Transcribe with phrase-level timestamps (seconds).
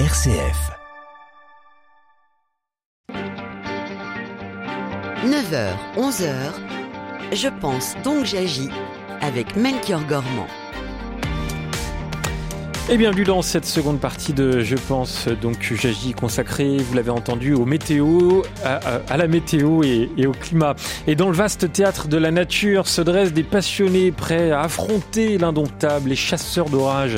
[0.00, 0.72] RCF.
[5.24, 6.24] 9h, 11h,
[7.32, 8.70] je pense donc j'agis
[9.20, 10.48] avec Melchior Gormand.
[12.90, 17.54] Et bienvenue dans cette seconde partie de Je pense donc j'agis consacrée, vous l'avez entendu,
[17.54, 20.74] au météo, à, à- à la météo et, et au climat.
[21.06, 25.38] Et dans le vaste théâtre de la nature se dressent des passionnés prêts à affronter
[25.38, 27.16] l'indomptable, les chasseurs d'orage.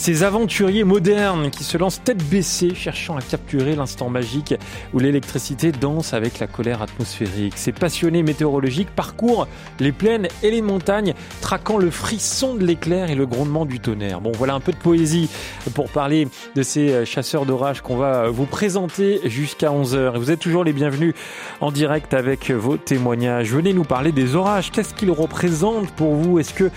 [0.00, 4.54] Ces aventuriers modernes qui se lancent tête baissée, cherchant à capturer l'instant magique
[4.94, 7.58] où l'électricité danse avec la colère atmosphérique.
[7.58, 9.46] Ces passionnés météorologiques parcourent
[9.78, 14.22] les plaines et les montagnes, traquant le frisson de l'éclair et le grondement du tonnerre.
[14.22, 15.28] Bon, voilà un peu de poésie
[15.74, 20.14] pour parler de ces euh, chasseurs d'orage qu'on va vous présenter jusqu'à 11h.
[20.14, 21.12] Et vous êtes toujours les bienvenus
[21.60, 23.52] en direct avec vos témoignages.
[23.52, 24.70] Venez nous parler des orages.
[24.70, 26.38] Qu'est-ce qu'ils représentent pour vous?
[26.38, 26.70] Est-ce que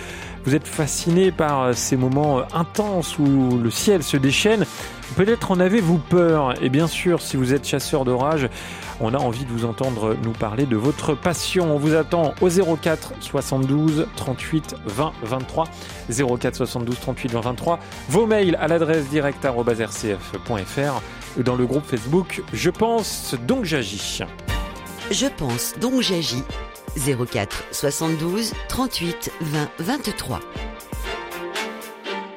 [0.46, 4.66] vous êtes fasciné par euh, ces moments euh, intenses où le ciel se déchaîne
[5.16, 6.56] Peut-être en avez-vous peur.
[6.64, 8.50] Et bien sûr, si vous êtes chasseur d'orage,
[9.00, 11.76] on a envie de vous entendre nous parler de votre passion.
[11.76, 15.66] On vous attend au 04 72 38 20 23.
[16.10, 17.80] 04 72 38 20 23.
[18.10, 21.02] Vos mails à l'adresse direct.rcf.fr
[21.44, 24.24] dans le groupe Facebook Je pense donc j'agis.
[25.12, 26.44] Je pense donc j'agis
[26.98, 30.40] 04 72 38 20 23.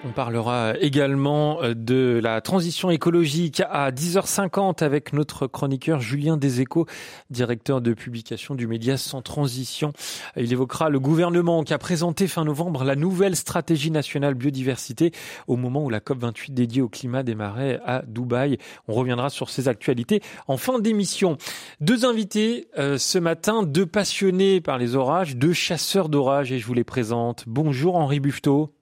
[0.07, 6.87] On parlera également euh, de la transition écologique à 10h50 avec notre chroniqueur Julien Deséco,
[7.31, 9.93] directeur de publication du média Sans Transition.
[10.37, 15.11] Il évoquera le gouvernement qui a présenté fin novembre la nouvelle stratégie nationale biodiversité
[15.49, 18.59] au moment où la COP28 dédiée au climat démarrait à Dubaï.
[18.87, 21.37] On reviendra sur ces actualités en fin d'émission.
[21.81, 26.67] Deux invités euh, ce matin, deux passionnés par les orages, deux chasseurs d'orages et je
[26.67, 27.43] vous les présente.
[27.49, 28.76] Bonjour Henri Buffetot.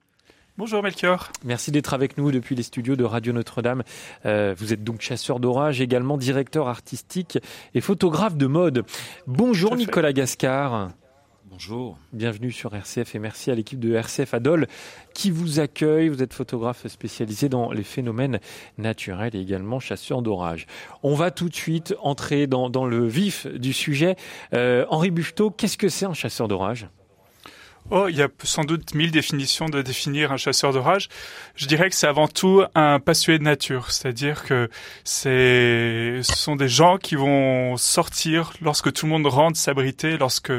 [0.57, 1.33] Bonjour Melchior.
[1.43, 3.83] Merci d'être avec nous depuis les studios de Radio Notre-Dame.
[4.25, 7.37] Euh, vous êtes donc chasseur d'orage, également directeur artistique
[7.73, 8.85] et photographe de mode.
[9.27, 9.75] Bonjour.
[9.75, 10.91] Nicolas Gascard.
[11.43, 11.97] Bonjour.
[12.13, 14.67] Bienvenue sur RCF et merci à l'équipe de RCF Adol
[15.13, 16.07] qui vous accueille.
[16.07, 18.39] Vous êtes photographe spécialisé dans les phénomènes
[18.77, 20.67] naturels et également chasseur d'orage.
[21.03, 24.15] On va tout de suite entrer dans, dans le vif du sujet.
[24.53, 26.87] Euh, Henri Buffetot, qu'est-ce que c'est un chasseur d'orage?
[27.91, 31.07] Oh, il y a sans doute mille définitions de définir un chasseur d'orage.
[31.55, 34.69] Je dirais que c'est avant tout un passionné de nature, c'est-à-dire que
[35.03, 40.51] c'est, ce sont des gens qui vont sortir lorsque tout le monde rentre s'abriter, lorsque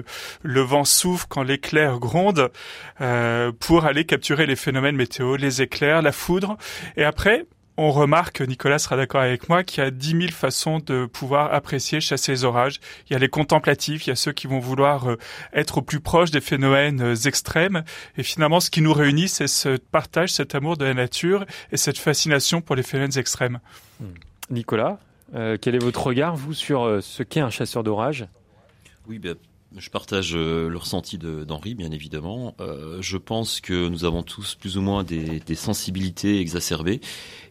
[0.43, 2.53] le vent souffle, quand l'éclair gronde,
[3.01, 6.57] euh, pour aller capturer les phénomènes météo, les éclairs, la foudre,
[6.97, 7.45] et après.
[7.79, 11.53] On remarque, Nicolas sera d'accord avec moi, qu'il y a dix mille façons de pouvoir
[11.53, 12.81] apprécier, chasser les orages.
[13.09, 15.19] Il y a les contemplatifs, il y a ceux qui vont vouloir euh,
[15.53, 17.85] être au plus proche des phénomènes euh, extrêmes.
[18.17, 21.77] Et finalement, ce qui nous réunit, c'est ce partage, cet amour de la nature et
[21.77, 23.61] cette fascination pour les phénomènes extrêmes.
[24.49, 24.99] Nicolas,
[25.35, 28.27] euh, quel est votre regard, vous, sur ce qu'est un chasseur d'orage
[29.07, 29.37] Oui, ben,
[29.75, 32.55] je partage euh, le ressenti d'Henri, bien évidemment.
[32.61, 37.01] Euh, je pense que nous avons tous plus ou moins des, sensibilités exacerbées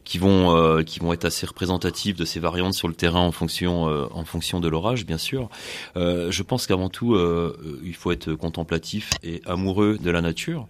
[0.03, 3.31] qui vont euh, qui vont être assez représentatives de ces variantes sur le terrain en
[3.31, 5.49] fonction de l'orage, bien sûr.
[5.95, 7.17] Je pense qu'avant tout,
[7.83, 10.67] il faut être contemplatif et amoureux de la nature.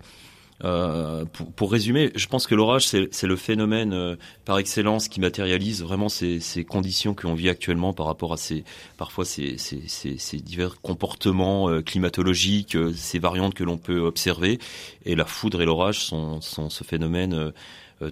[0.63, 5.19] Euh, pour, pour résumer, je pense que l'orage, c'est le phénomène euh, par excellence qui
[5.19, 8.63] matérialise vraiment ces, ces conditions que l'on vit actuellement par rapport à ces
[8.97, 14.59] parfois ces, ces, ces, ces divers comportements euh, climatologiques, ces variantes que l'on peut observer.
[15.05, 17.51] Et la foudre et l'orage sont, sont ce phénomène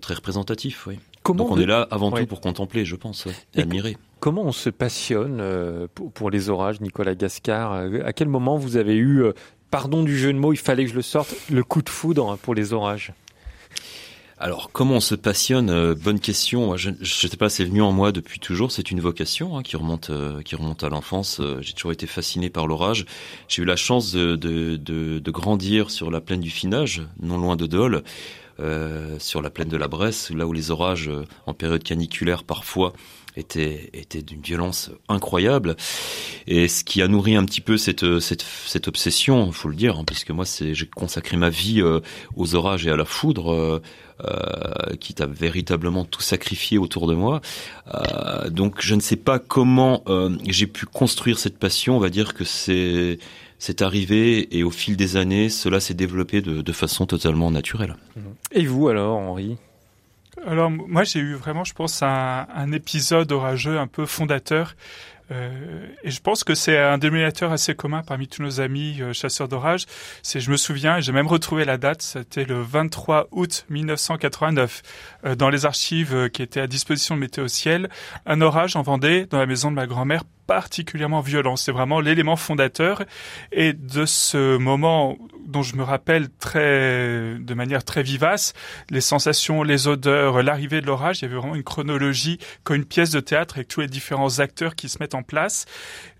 [0.01, 0.85] très représentatif.
[0.87, 0.99] Oui.
[1.23, 2.21] Comment Donc on est là avant Ouais.
[2.21, 3.97] tout pour contempler, je pense, ouais, et Et- admirer.
[4.19, 5.43] Comment on se passionne
[6.13, 7.73] pour, les orages, Nicolas Gascard?
[8.05, 9.21] À quel moment vous avez eu,
[9.73, 12.37] pardon du jeu de mots, il fallait que je le sorte, le coup de foudre
[12.43, 13.11] pour les orages
[14.37, 16.77] Alors, comment on se passionne euh, Bonne question.
[16.77, 18.71] Je ne sais pas, c'est venu en moi depuis toujours.
[18.71, 21.39] C'est une vocation hein, qui remonte, euh, qui remonte à l'enfance.
[21.39, 23.07] Euh, J'ai toujours été fasciné par l'orage.
[23.47, 27.65] J'ai eu la chance de, de, grandir sur la plaine du Finage, non loin de
[27.65, 28.03] Dole,
[29.17, 31.09] sur la plaine de la Bresse, là où les orages,
[31.47, 32.93] en période caniculaire, parfois
[33.35, 35.75] étaient d'une violence incroyable.
[36.47, 39.97] Et ce qui a nourri un petit peu cette, cette, cette obsession, faut le dire,
[39.97, 41.99] hein, puisque moi, j'ai consacré ma vie euh,
[42.35, 43.53] aux orages et à la foudre.
[43.53, 43.81] euh,
[44.23, 47.41] euh, qui t'a véritablement tout sacrifié autour de moi.
[47.93, 50.03] Euh, donc je ne sais pas comment
[50.47, 51.97] j'ai pu construire cette passion.
[51.97, 53.17] On va dire que c'est
[53.81, 57.95] arrivé et au fil des années, cela s'est développé de façon totalement naturelle.
[58.51, 59.57] Et vous alors, Henri?
[60.47, 64.75] Alors moi j'ai eu vraiment, je pense, un, un épisode orageux un peu fondateur.
[65.31, 69.13] Euh, et je pense que c'est un dénominateur assez commun parmi tous nos amis euh,
[69.13, 69.85] chasseurs d'orage.
[70.21, 74.81] C'est, je me souviens, j'ai même retrouvé la date, c'était le 23 août 1989,
[75.25, 77.89] euh, dans les archives qui étaient à disposition de Météo Ciel,
[78.25, 81.55] un orage en Vendée, dans la maison de ma grand-mère, particulièrement violent.
[81.55, 83.03] C'est vraiment l'élément fondateur.
[83.51, 88.53] Et de ce moment dont je me rappelle très, de manière très vivace,
[88.89, 92.85] les sensations, les odeurs, l'arrivée de l'orage, il y avait vraiment une chronologie comme une
[92.85, 95.65] pièce de théâtre avec tous les différents acteurs qui se mettent en place.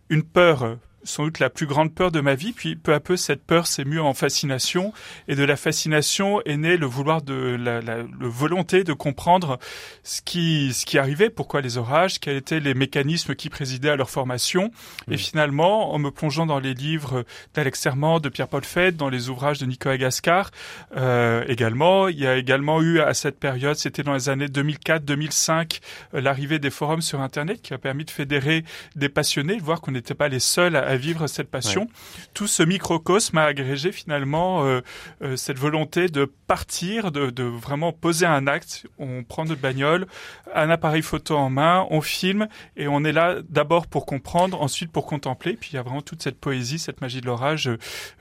[0.10, 2.54] Une peur sans doute la plus grande peur de ma vie.
[2.54, 4.94] Puis peu à peu, cette peur s'est mue en fascination,
[5.28, 9.60] et de la fascination est né le vouloir de la, la le volonté de comprendre
[10.04, 13.96] ce qui ce qui arrivait, pourquoi les orages, quels étaient les mécanismes qui présidaient à
[13.96, 14.72] leur formation.
[15.10, 19.30] Et finalement, en me plongeant dans les livres d'Alex Serment, de Pierre-Paul Fett, dans les
[19.30, 20.52] ouvrages de Nicolas Gascar,
[20.96, 25.80] euh, également, il y a également eu à cette période, c'était dans les années 2004-2005,
[26.14, 28.64] euh, l'arrivée des forums sur Internet qui a permis de fédérer
[28.96, 31.88] des passionnés, de voir qu'on n'était pas les seuls à à vivre cette passion.
[32.36, 34.82] Tout ce microcosme a agrégé finalement euh,
[35.24, 38.86] euh, cette volonté de partir, de, de, vraiment poser un acte.
[39.00, 40.06] On prend notre bagnole,
[40.54, 42.48] un appareil photo en main, on filme
[42.78, 45.54] et on est là d'abord pour comprendre, ensuite pour contempler.
[45.54, 47.72] Puis il y a vraiment toute cette poésie, cette magie de l'orage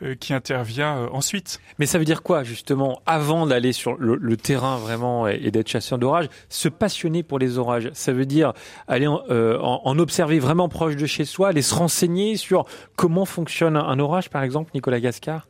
[0.02, 1.60] euh, qui intervient ensuite.
[1.78, 5.68] Mais ça veut dire quoi justement avant d'aller sur le, le, terrain vraiment et, d'être
[5.68, 7.90] chasseur d'orage, se passionner pour les orages?
[7.92, 8.54] Ça veut dire
[8.88, 12.61] aller en, en, en observer vraiment proche de chez soi, aller se renseigner sur
[12.96, 15.46] comment fonctionne un orage, par exemple, Nicolas Gascar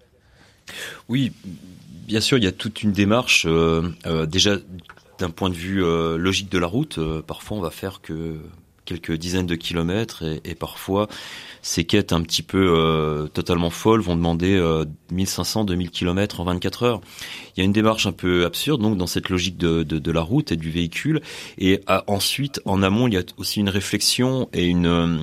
[1.08, 1.32] Oui,
[2.06, 3.46] bien sûr, il y a toute une démarche.
[3.46, 4.56] Euh, euh, déjà,
[5.18, 8.38] d'un point de vue euh, logique de la route, parfois on va faire que
[8.84, 11.08] quelques dizaines de kilomètres et, et parfois
[11.62, 16.44] ces quêtes un petit peu euh, totalement folles vont demander euh, 1500, 2000 kilomètres en
[16.44, 17.00] 24 heures.
[17.56, 20.12] Il y a une démarche un peu absurde donc dans cette logique de, de, de
[20.12, 21.22] la route et du véhicule.
[21.58, 25.18] Et ensuite, en amont, il y a aussi une réflexion et une, euh,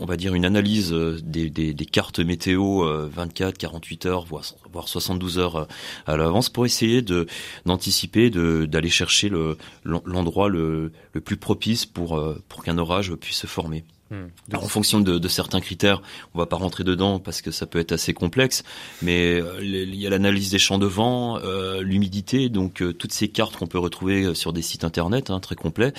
[0.00, 4.44] on va dire, une analyse euh, des, des, des cartes météo 24, 48 heures, voire,
[4.72, 5.68] voire 72 heures
[6.06, 7.26] à l'avance pour essayer de
[7.66, 13.38] d'anticiper, de d'aller chercher le l'endroit le, le plus propice pour pour qu'un orage puisse
[13.38, 13.84] se former.
[14.10, 14.26] Hmm.
[14.52, 16.02] en fonction de, de, certains critères,
[16.34, 18.62] on va pas rentrer dedans parce que ça peut être assez complexe,
[19.00, 23.14] mais euh, il y a l'analyse des champs de vent, euh, l'humidité, donc euh, toutes
[23.14, 25.94] ces cartes qu'on peut retrouver sur des sites internet hein, très complets,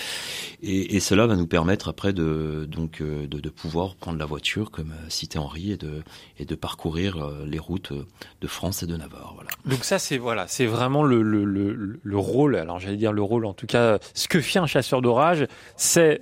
[0.62, 4.69] et, et, cela va nous permettre après de donc de, de pouvoir prendre la voiture
[4.69, 6.03] comme cité Henri et de
[6.38, 7.91] et de parcourir les routes
[8.39, 9.33] de France et de Navarre.
[9.33, 9.50] Voilà.
[9.65, 12.56] Donc ça c'est voilà, c'est vraiment le, le, le, le rôle.
[12.56, 16.21] Alors j'allais dire le rôle, en tout cas, ce que fait un chasseur d'orage, c'est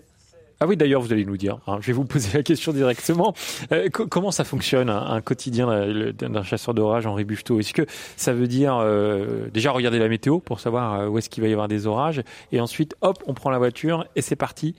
[0.64, 1.58] ah oui, d'ailleurs, vous allez nous dire.
[1.68, 3.34] Hein, je vais vous poser la question directement.
[3.74, 5.68] Euh, comment ça fonctionne un, quotidien
[6.14, 10.40] d'un chasseur d'orage, Henri Buffetot Est-ce que ça veut dire euh, déjà regarder la météo
[10.40, 12.24] pour savoir euh, où est-ce qu'il va y avoir des orages,
[12.54, 14.74] et ensuite, hop, on prend la voiture et c'est parti?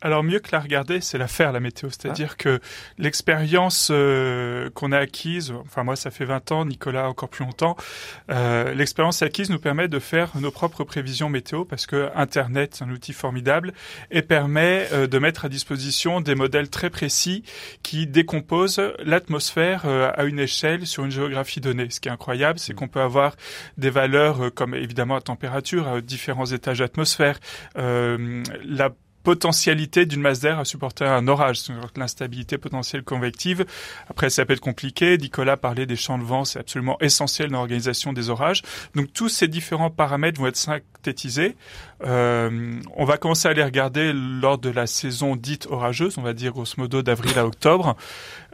[0.00, 1.90] Alors mieux que la regarder, c'est la faire la météo.
[1.90, 2.42] C'est-à-dire ah.
[2.42, 2.60] que
[2.98, 7.76] l'expérience euh, qu'on a acquise, enfin moi ça fait 20 ans, Nicolas encore plus longtemps,
[8.30, 12.84] euh, l'expérience acquise nous permet de faire nos propres prévisions météo parce que Internet c'est
[12.84, 13.72] un outil formidable
[14.10, 17.42] et permet euh, de mettre à disposition des modèles très précis
[17.82, 21.88] qui décomposent l'atmosphère euh, à une échelle sur une géographie donnée.
[21.90, 22.76] Ce qui est incroyable, c'est mm.
[22.76, 23.34] qu'on peut avoir
[23.76, 27.38] des valeurs comme évidemment la température à différents étages d'atmosphère,
[27.74, 28.90] la
[29.28, 31.60] potentialité d'une masse d'air à supporter un orage,
[31.96, 33.66] l'instabilité potentielle convective.
[34.08, 35.18] Après, ça peut être compliqué.
[35.18, 38.62] Nicolas parlait des champs de vent, c'est absolument essentiel dans l'organisation des orages.
[38.94, 40.56] Donc tous ces différents paramètres vont être
[42.04, 46.32] Euh, on va commencer à les regarder lors de la saison dite orageuse, on va
[46.32, 47.96] dire grosso modo d'avril à octobre.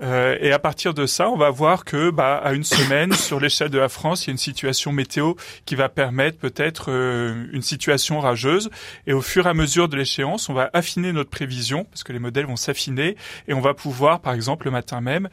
[0.03, 3.41] Euh, et à partir de ça, on va voir que bah, à une semaine, sur
[3.41, 5.35] l'échelle de la France, il y a une situation météo
[5.67, 8.71] qui va permettre peut-être euh, une situation orageuse.
[9.07, 12.13] Et au fur et à mesure de l'échéance, on va affiner notre prévision, parce que
[12.13, 13.17] les modèles vont s'affiner,
[13.47, 15.29] et on va pouvoir, par exemple, le matin même,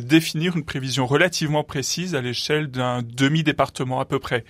[0.00, 4.44] définir une prévision relativement précise à l'échelle d'un demi-département à peu près.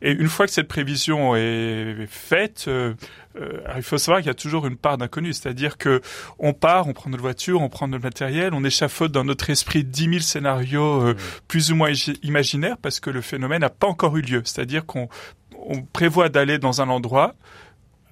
[0.00, 2.94] Et une fois que cette prévision est faite, euh,
[3.36, 6.00] euh, il faut savoir qu'il y a toujours une part d'inconnu, c'est-à-dire que
[6.38, 9.82] on part, on prend notre voiture, on prend notre matériel, on échafaude dans notre esprit
[9.84, 11.16] 10 000 scénarios euh,
[11.48, 14.42] plus ou moins imaginaires parce que le phénomène n'a pas encore eu lieu.
[14.44, 15.08] C'est-à-dire qu'on
[15.56, 17.34] on prévoit d'aller dans un endroit,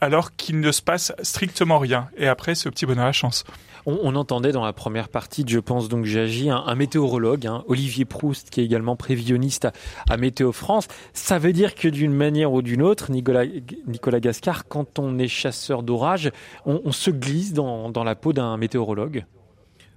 [0.01, 2.09] alors qu'il ne se passe strictement rien.
[2.17, 3.45] Et après, c'est au petit bonheur à la chance.
[3.89, 7.63] On, entendait dans la première partie de Je pense donc j'agis un, un, météorologue, hein,
[7.69, 9.69] Olivier Proust, qui est également prévisionniste
[10.11, 10.89] à, Météo France.
[11.13, 13.45] Ça veut dire que d'une manière ou d'une autre, Nicolas,
[13.87, 16.33] Nicolas Gascar, quand on est chasseur d'orage,
[16.65, 19.25] on, se glisse dans, la peau d'un météorologue?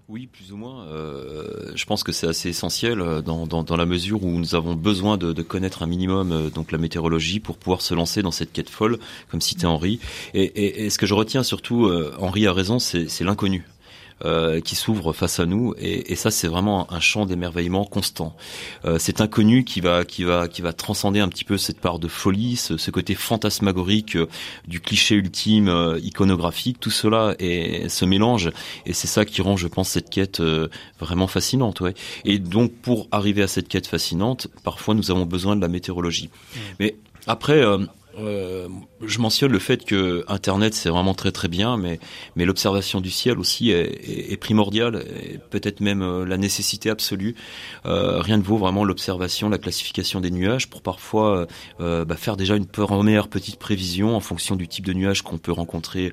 [0.08, 0.86] Oui, plus ou moins.
[0.88, 5.18] Euh, je pense que c'est assez essentiel euh, dans, la mesure où nous avons besoin
[5.18, 8.70] de, connaître un minimum euh, donc la météorologie pour pouvoir se lancer dans cette quête
[8.70, 8.98] folle,
[9.30, 10.00] comme citait Henri.
[10.34, 13.66] Et, ce que je retiens surtout, Henri a raison, c'est l'inconnu.
[14.26, 18.36] Euh, qui s'ouvre face à nous et, et ça c'est vraiment un champ d'émerveillement constant.
[18.84, 22.00] Euh, c'est inconnu qui va qui va qui va transcender un petit peu cette part
[22.00, 24.28] de folie, ce, ce côté fantasmagorique euh,
[24.68, 28.52] du cliché ultime euh, iconographique, tout cela et se mélange
[28.86, 30.42] et c'est ça qui rend je pense cette quête
[31.00, 31.94] vraiment fascinante ouais.
[32.26, 36.28] Et donc pour arriver à cette quête fascinante, parfois nous avons besoin de la météorologie.
[36.28, 36.60] Mmh.
[36.82, 36.96] Mais
[37.26, 37.64] après
[38.18, 38.68] euh,
[39.02, 42.00] je mentionne le fait que Internet c'est vraiment très très bien, mais
[42.36, 45.04] mais l'observation du ciel aussi est, primordiale,
[45.50, 47.36] peut-être même euh, la nécessité absolue.
[47.86, 51.48] Euh, rien ne vaut vraiment l'observation, la classification des nuages pour parfois
[51.80, 55.52] bah, faire déjà une première petite prévision en fonction du type de nuage qu'on peut
[55.52, 56.12] rencontrer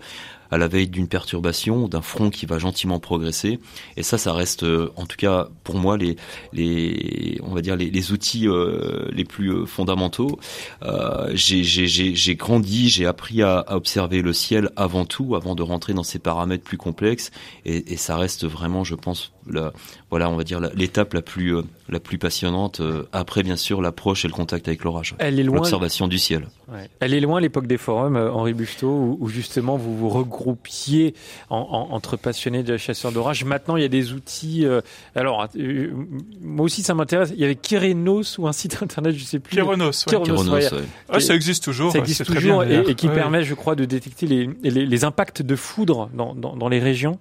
[0.50, 3.58] à la veille d'une perturbation, d'un front qui va gentiment progresser.
[3.96, 6.16] Et ça, ça reste, euh, en tout cas pour moi, les,
[6.52, 10.38] les on va dire les, outils euh, les plus euh, fondamentaux.
[10.82, 15.94] Euh, j'ai grandi, j'ai appris à, à, observer le ciel avant tout, avant de rentrer
[15.94, 17.30] dans ces paramètres plus complexes.
[17.64, 19.72] Et, et ça reste vraiment, je pense, la,
[20.10, 22.80] voilà, on va dire l'étape la, la, plus euh, la plus passionnante.
[22.80, 25.14] Euh, après, bien sûr, l'approche et le contact avec l'orage.
[25.18, 25.56] Elle est loin.
[25.56, 26.48] L'observation du ciel.
[26.68, 26.88] Ouais.
[27.00, 31.14] Elle est loin l'époque des forums, Henri Busteau, où, où, justement vous vous regroupiez
[31.50, 33.44] en, en, entre passionnés de chasseurs d'orage.
[33.44, 34.64] Maintenant, il y a des outils.
[34.64, 34.80] Euh,
[35.14, 35.92] alors, euh,
[36.40, 37.32] moi aussi, ça m'intéresse.
[37.34, 39.56] Il y avait Kerenos ou un site internet, je sais plus.
[39.56, 40.04] Keronos.
[40.50, 40.68] Ouais.
[41.08, 41.92] Ah, ça existe toujours.
[41.92, 45.42] Ça existe toujours et, et, qui permet, je crois, de détecter les, les, les impacts
[45.42, 47.18] de foudre dans, dans, dans les régions.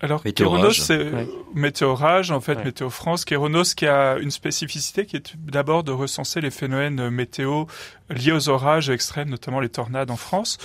[0.00, 1.28] Alors, Kéronos, c'est ouais.
[1.54, 2.64] Météorage, en fait, ouais.
[2.64, 3.24] Météo France.
[3.24, 7.64] Kéronos qui a une spécificité qui est d'abord de recenser les phénomènes météo
[8.10, 10.58] liés aux orages extrêmes, notamment les tornades en France.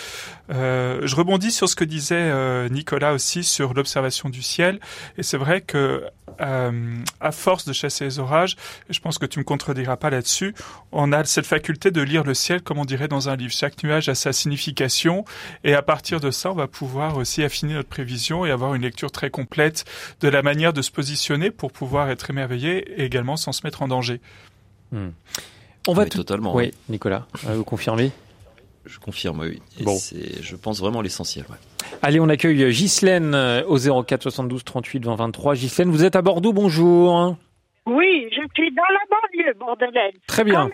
[0.49, 4.79] Euh, je rebondis sur ce que disait euh, Nicolas aussi sur l'observation du ciel.
[5.17, 6.05] Et c'est vrai que
[6.41, 8.55] euh, à force de chasser les orages,
[8.89, 10.55] et je pense que tu me contrediras pas là-dessus,
[10.91, 13.53] on a cette faculté de lire le ciel comme on dirait dans un livre.
[13.53, 15.25] Chaque nuage a sa signification
[15.63, 18.81] et à partir de ça, on va pouvoir aussi affiner notre prévision et avoir une
[18.81, 19.85] lecture très complète
[20.21, 23.81] de la manière de se positionner pour pouvoir être émerveillé et également sans se mettre
[23.81, 24.21] en danger.
[24.91, 25.09] Hmm.
[25.87, 26.17] On va tout...
[26.17, 26.55] totalement.
[26.55, 28.11] Oui, Nicolas, vous confirmez
[28.85, 29.61] Je confirme, oui.
[29.79, 29.95] Et bon.
[29.95, 31.45] c'est, je pense vraiment l'essentiel.
[31.49, 31.57] Ouais.
[32.01, 33.35] Allez, on accueille Ghislaine
[33.67, 35.55] au 04 72 38 20 23.
[35.55, 37.35] Ghislaine, vous êtes à Bordeaux, bonjour.
[37.85, 40.13] Oui, je suis dans la banlieue bordelaise.
[40.27, 40.69] Très bien.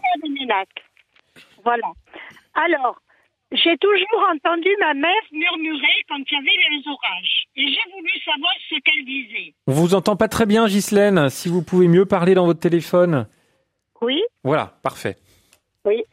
[1.64, 1.88] Voilà.
[2.54, 3.02] Alors,
[3.52, 7.46] j'ai toujours entendu ma mère murmurer quand il y avait les orages.
[7.56, 9.54] Et j'ai voulu savoir ce qu'elle disait.
[9.68, 11.30] On vous entend pas très bien, Ghislaine.
[11.30, 13.28] Si vous pouvez mieux parler dans votre téléphone.
[14.02, 14.24] Oui.
[14.44, 15.18] Voilà, parfait.
[15.86, 16.04] Oui.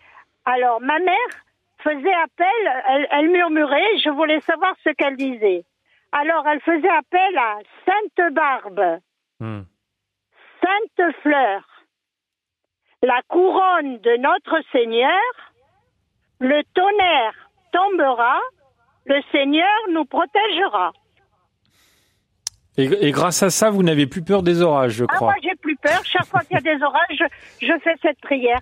[0.45, 1.33] Alors, ma mère
[1.83, 5.65] faisait appel, elle, elle murmurait, je voulais savoir ce qu'elle disait.
[6.13, 9.01] Alors, elle faisait appel à Sainte Barbe,
[9.41, 9.63] hmm.
[10.63, 11.63] Sainte Fleur,
[13.03, 15.21] la couronne de notre Seigneur,
[16.41, 18.41] le tonnerre tombera,
[19.05, 20.93] le Seigneur nous protégera.
[22.79, 25.33] Et, et, grâce à ça, vous n'avez plus peur des orages, je crois.
[25.33, 26.01] Ah, moi, j'ai plus peur.
[26.05, 28.61] Chaque fois qu'il y a des orages, je, je fais cette prière.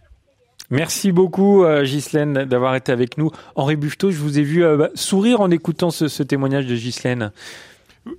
[0.71, 3.31] Merci beaucoup, euh, Ghislaine, d'avoir été avec nous.
[3.55, 7.33] Henri Buffetot, je vous ai vu euh, sourire en écoutant ce, ce témoignage de Ghislaine.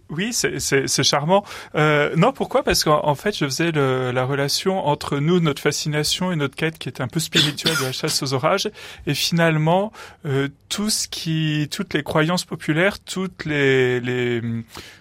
[0.10, 1.44] Oui, c'est charmant.
[1.76, 2.64] Euh, non, pourquoi?
[2.64, 6.56] Parce qu'en en fait, je faisais le, la relation entre nous, notre fascination et notre
[6.56, 8.70] quête qui était un peu spirituelle de la chasse aux orages,
[9.06, 9.92] et finalement
[10.26, 14.42] euh, tout ce qui, toutes les croyances populaires, toutes les, les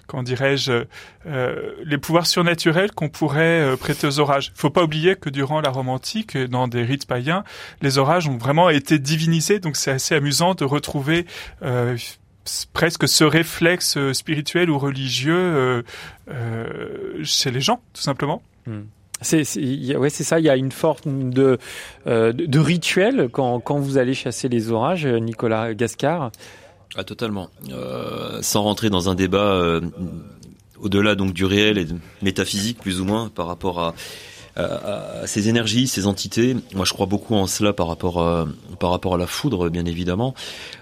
[0.06, 0.84] comment dirais-je,
[1.26, 4.52] euh, les pouvoirs surnaturels qu'on pourrait euh, prêter aux orages.
[4.54, 7.44] Il faut pas oublier que durant la Rome antique, dans des rites païens,
[7.80, 11.26] les orages ont vraiment été divinisés, donc c'est assez amusant de retrouver
[11.62, 11.96] euh,
[12.72, 15.82] presque ce réflexe spirituel ou religieux euh,
[16.30, 18.42] euh, chez les gens, tout simplement.
[18.66, 18.82] Hmm.
[19.20, 19.44] C'est
[19.96, 20.38] ouais, c'est ça.
[20.38, 21.58] Il y a une forme de
[22.06, 26.30] euh, de, rituel quand quand vous allez chasser les orages, Nicolas Gascard?
[26.96, 27.48] Ah totalement.
[27.70, 29.80] Euh, sans rentrer dans un débat
[30.78, 33.94] au-delà donc du réel et de métaphysique plus ou moins par rapport à
[34.56, 36.56] à ces énergies, ces entités.
[36.74, 38.46] Moi, je crois beaucoup en cela par rapport à,
[38.78, 40.34] par rapport à la foudre, bien évidemment.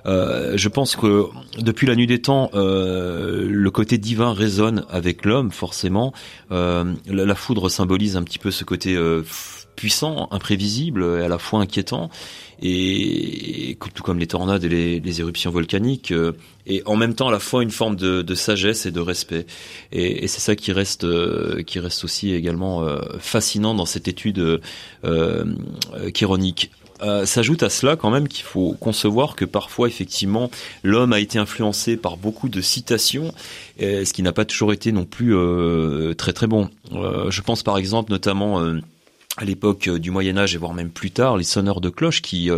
[0.06, 1.26] Euh, je pense que
[1.58, 6.12] depuis la nuit des temps, euh, le côté divin résonne avec l'homme, forcément.
[6.50, 9.22] Euh, la, la, foudre symbolise un petit peu ce côté euh,
[9.76, 12.10] puissant, imprévisible et à la fois inquiétant
[12.62, 16.32] et, tout comme les tornades et les, éruptions volcaniques, euh,
[16.66, 19.46] et en même temps à la fois une forme de, sagesse et de respect.
[19.90, 24.60] Et, c'est ça qui reste, euh, qui reste aussi également euh, fascinant dans cette étude
[26.14, 26.70] chironique.
[27.24, 30.50] s'ajoute à cela quand même qu'il faut concevoir que parfois effectivement
[30.84, 33.34] l'homme a été influencé par beaucoup de citations,
[33.80, 35.34] ce qui n'a pas toujours été non plus
[36.16, 36.70] très très bon.
[36.92, 38.60] Je pense par exemple notamment
[39.36, 42.50] à l'époque du Moyen Âge et voire même plus tard, les sonneurs de cloches qui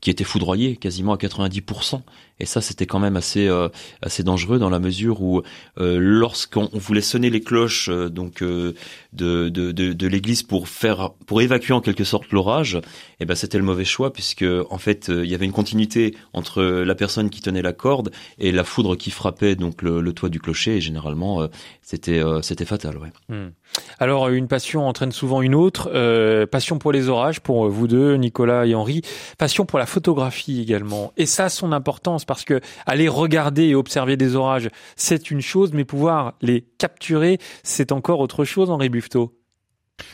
[0.00, 2.02] qui étaient foudroyés quasiment à 90%.
[2.42, 3.68] Et ça, c'était quand même assez euh,
[4.02, 5.42] assez dangereux dans la mesure où
[5.78, 8.74] euh, lorsqu'on voulait sonner les cloches euh, donc de
[9.12, 12.80] de, de, l'église pour faire pour évacuer en quelque sorte l'orage,
[13.20, 16.62] eh ben c'était le mauvais choix puisque en fait il y avait une continuité entre
[16.62, 20.40] la personne qui tenait la corde et la foudre qui frappait donc le, toit du
[20.40, 21.46] clocher et généralement
[21.82, 22.98] c'était c'était fatal.
[23.28, 23.50] Hmm.
[24.00, 25.90] Alors une passion entraîne souvent une autre.
[26.46, 29.02] passion pour les orages pour vous deux, Nicolas et Henri.
[29.38, 31.12] Passion pour la photographie également.
[31.16, 35.74] Et ça, son importance parce que aller regarder et observer des orages, c'est une chose,
[35.74, 39.41] mais pouvoir les capturer, c'est encore autre chose, Henri Buffetot.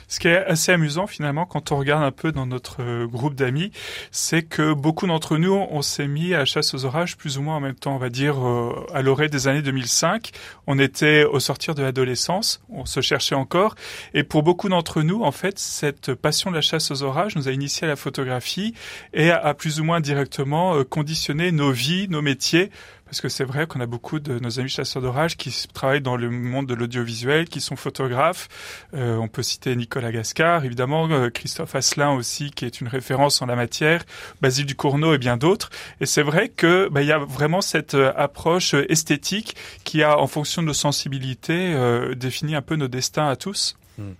[0.08, 3.34] Ce qui est assez amusant finalement quand on regarde un peu dans notre euh, groupe
[3.34, 3.70] d'amis,
[4.10, 7.56] c'est que beaucoup d'entre nous, on s'est mis à chasse aux orages plus ou moins
[7.56, 10.30] en même temps, on va dire euh, à l'orée des années 2005.
[10.66, 13.74] On était au sortir de l'adolescence, on se cherchait encore,
[14.14, 17.48] et pour beaucoup d'entre nous, en fait, cette passion de la chasse aux orages nous
[17.48, 18.74] a initié à la photographie
[19.12, 22.70] et a, plus ou moins directement euh, conditionné nos vies, nos métiers
[23.08, 26.16] parce que c'est vrai qu'on a beaucoup de nos amis chasseurs d'orage qui travaillent dans
[26.16, 28.48] le monde de l'audiovisuel, qui sont photographes.
[28.94, 33.40] Euh, on peut citer Nicolas Gascar, évidemment, euh, Christophe Asselin aussi, qui est une référence
[33.40, 34.04] en la matière,
[34.42, 35.70] Basile Ducournau et bien d'autres.
[36.00, 40.18] Et c'est vrai que bah, il y a vraiment cette euh, approche esthétique qui a,
[40.18, 41.74] en fonction de nos sensibilités,
[42.16, 43.76] défini un peu nos destins à tous.
[43.96, 44.12] Hmm.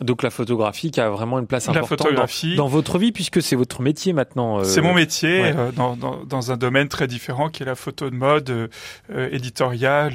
[0.00, 2.08] Donc la photographie qui a vraiment une place importante
[2.56, 4.58] dans, votre vie puisque c'est votre métier maintenant.
[4.58, 7.76] Euh, c'est mon métier euh, dans, dans, dans, un domaine très différent qui est la
[7.76, 10.14] photo de mode, euh, éditoriale.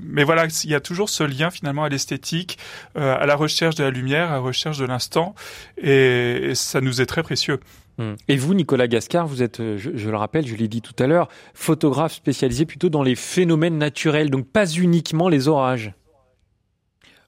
[0.00, 2.58] mais voilà, il y a toujours ce lien finalement à l'esthétique,
[2.94, 5.34] à la recherche de la lumière, à la recherche de l'instant,
[5.78, 7.60] et, ça nous est très précieux.
[7.98, 8.14] Hmm.
[8.28, 11.06] Et vous, Nicolas Gascar, vous êtes, je, je le rappelle, je l'ai dit tout à
[11.06, 15.94] l'heure, photographe spécialisé plutôt dans les phénomènes naturels, donc pas uniquement les orages.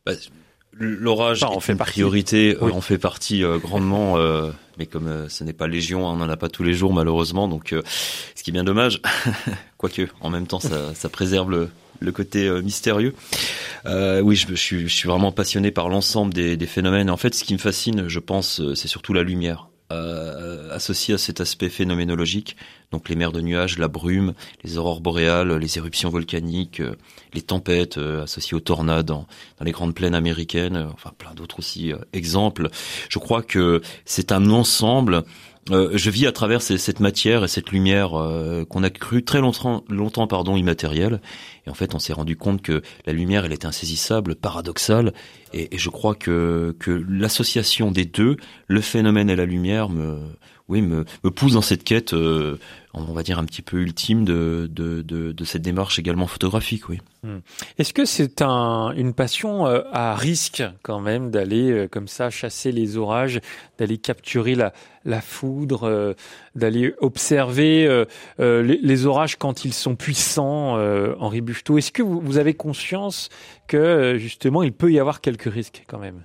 [0.05, 0.13] Bah,
[0.79, 5.43] L'orage en fait une priorité, euh, on fait partie euh, grandement, euh, mais comme ce
[5.43, 7.75] n'est pas légion, on n'en a pas tous les jours malheureusement, donc
[8.35, 9.03] ce qui est bien dommage,
[9.77, 11.69] quoique en même temps ça, ça préserve le,
[11.99, 13.15] le côté mystérieux.
[13.87, 17.11] oui, je, je, suis, je, suis, vraiment passionné par l'ensemble des, des, phénomènes.
[17.11, 21.19] En fait, ce qui me fascine, je pense, c'est surtout la lumière euh, associé à
[21.19, 22.57] cet aspect phénoménologique,
[22.91, 26.97] donc les mers de nuages, la brume, les aurores boréales, les éruptions volcaniques, euh,
[27.35, 29.27] les tempêtes euh, associées aux tornades dans,
[29.59, 32.71] dans, les grandes plaines américaines, euh, enfin plein d'autres aussi exemples.
[33.09, 35.25] Je crois que c'est un ensemble
[35.71, 39.41] euh, je vis à travers cette matière et cette lumière euh, qu'on a cru très
[39.41, 41.21] longtemps, longtemps pardon, immatérielle.
[41.67, 45.13] Et en fait, on s'est rendu compte que la lumière, elle était insaisissable, paradoxale.
[45.53, 50.19] Et, et je crois que, que l'association des deux, le phénomène et la lumière, me,
[50.69, 52.59] oui, me, me pousse dans cette quête, euh,
[52.93, 56.91] on va dire un petit peu ultime de, de, de, de cette démarche également photographique,
[56.91, 56.99] oui.
[57.23, 57.39] Hmm.
[57.79, 62.29] Est-ce que c'est un, une passion euh, à risque quand même d'aller euh, comme ça
[62.29, 63.41] chasser les orages,
[63.79, 64.75] d'aller capturer la,
[65.07, 66.15] la foudre,
[66.55, 68.05] d'aller observer
[68.39, 70.77] les, les, orages quand ils sont puissants,
[71.19, 73.31] Henri Buffetot Est-ce que vous, vous avez conscience
[73.69, 76.25] que justement il peut y avoir quelques risques quand même?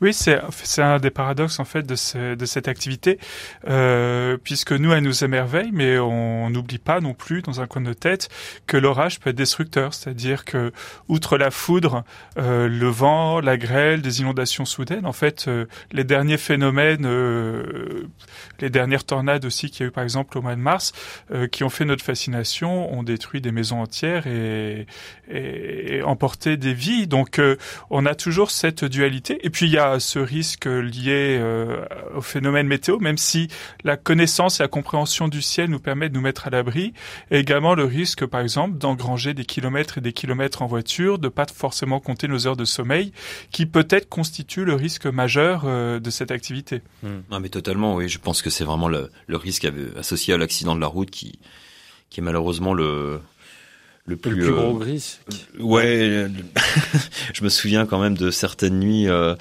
[0.00, 0.38] Oui, c'est
[0.82, 3.18] un des paradoxes en fait de ce, de cette activité,
[3.66, 7.82] euh, puisque nous elle nous émerveille, mais on n'oublie pas non plus dans un coin
[7.82, 8.28] de tête
[8.66, 10.72] que l'orage peut être destructeur, c'est-à-dire que
[11.08, 12.04] outre la foudre,
[12.38, 18.06] euh, le vent, la grêle, des inondations soudaines, en fait, euh, les derniers phénomènes, euh,
[18.60, 20.92] les dernières tornades aussi qu'il y a eu par exemple au mois de mars,
[21.32, 24.86] euh, qui ont fait notre fascination, ont détruit des maisons entières et,
[25.30, 27.06] et, et emporté des vies.
[27.06, 27.40] Donc
[27.90, 29.38] on a toujours cette dualité.
[29.44, 33.48] Et puis il y a ce risque lié euh, au phénomène météo, même si
[33.84, 36.92] la connaissance et la compréhension du ciel nous permettent de nous mettre à l'abri,
[37.30, 41.28] et également le risque, par exemple, d'engranger des kilomètres et des kilomètres en voiture, de
[41.28, 43.12] pas forcément compter nos heures de sommeil,
[43.50, 46.82] qui peut-être constitue le risque majeur euh, de cette activité.
[47.02, 47.20] Hmm.
[47.30, 48.08] Non, mais totalement, oui.
[48.08, 51.38] Je pense que c'est vraiment le, le risque associé à l'accident de la route qui,
[52.10, 53.20] qui est malheureusement le,
[54.08, 55.18] le plus, euh, gros gris.
[55.60, 56.26] Ouais,
[57.34, 59.34] je me souviens quand même de certaines nuits euh,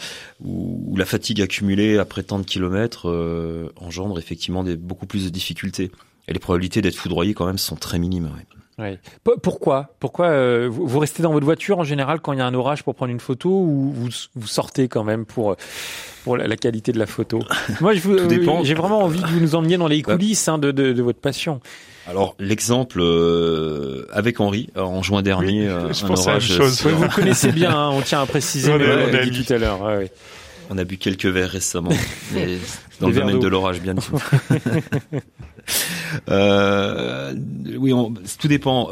[0.43, 5.30] où, la fatigue accumulée après tant de kilomètres euh, engendre effectivement des, beaucoup plus de
[5.30, 5.89] difficultés.
[6.27, 8.30] Et les probabilités d'être foudroyé quand même sont très minimes.
[8.77, 8.99] Ouais.
[9.41, 9.95] Pourquoi?
[9.99, 12.93] Pourquoi vous restez dans votre voiture en général quand il y a un orage pour
[12.93, 15.56] prendre une photo ou vous, vous sortez quand même pour
[16.23, 17.39] pour la, qualité de la photo?
[17.82, 21.01] Moi, j'ai vraiment envie que vous nous emmeniez dans les coulisses hein, de, de, de
[21.01, 21.62] votre passion.
[22.08, 26.48] Alors l'exemple euh, avec Henri euh, en juin dernier, euh, je un orage.
[26.48, 26.86] chose.
[26.86, 29.80] vous connaissez bien, hein, on tient à préciser, mais on l'a dit tout à l'heure.
[30.70, 31.91] On a bu quelques verres récemment,
[32.34, 32.58] mais
[33.00, 34.20] dans le domaine de l'orage, bien sûr.
[36.30, 37.34] euh,
[37.78, 38.89] oui, on, tout dépend.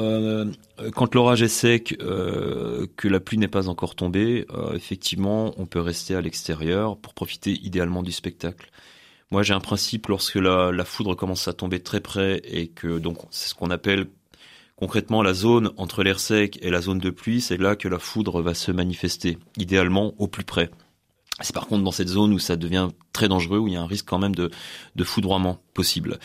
[0.80, 5.54] Euh, quand l'orage est sec, euh, que la pluie n'est pas encore tombée, euh, effectivement,
[5.58, 8.70] on peut rester à l'extérieur pour profiter idéalement du spectacle.
[9.32, 13.18] Moi, j'ai un principe lorsque la, foudre commence à tomber très près et que donc
[13.32, 14.08] c'est ce qu'on appelle
[14.76, 18.00] concrètement la zone entre l'air sec et la zone de pluie, c'est là que la
[18.00, 20.70] foudre va se manifester, idéalement au plus près.
[21.42, 23.82] C'est par contre dans cette zone où ça devient très dangereux, où il y a
[23.82, 24.50] un risque quand même de,
[25.04, 26.18] foudroiement possible.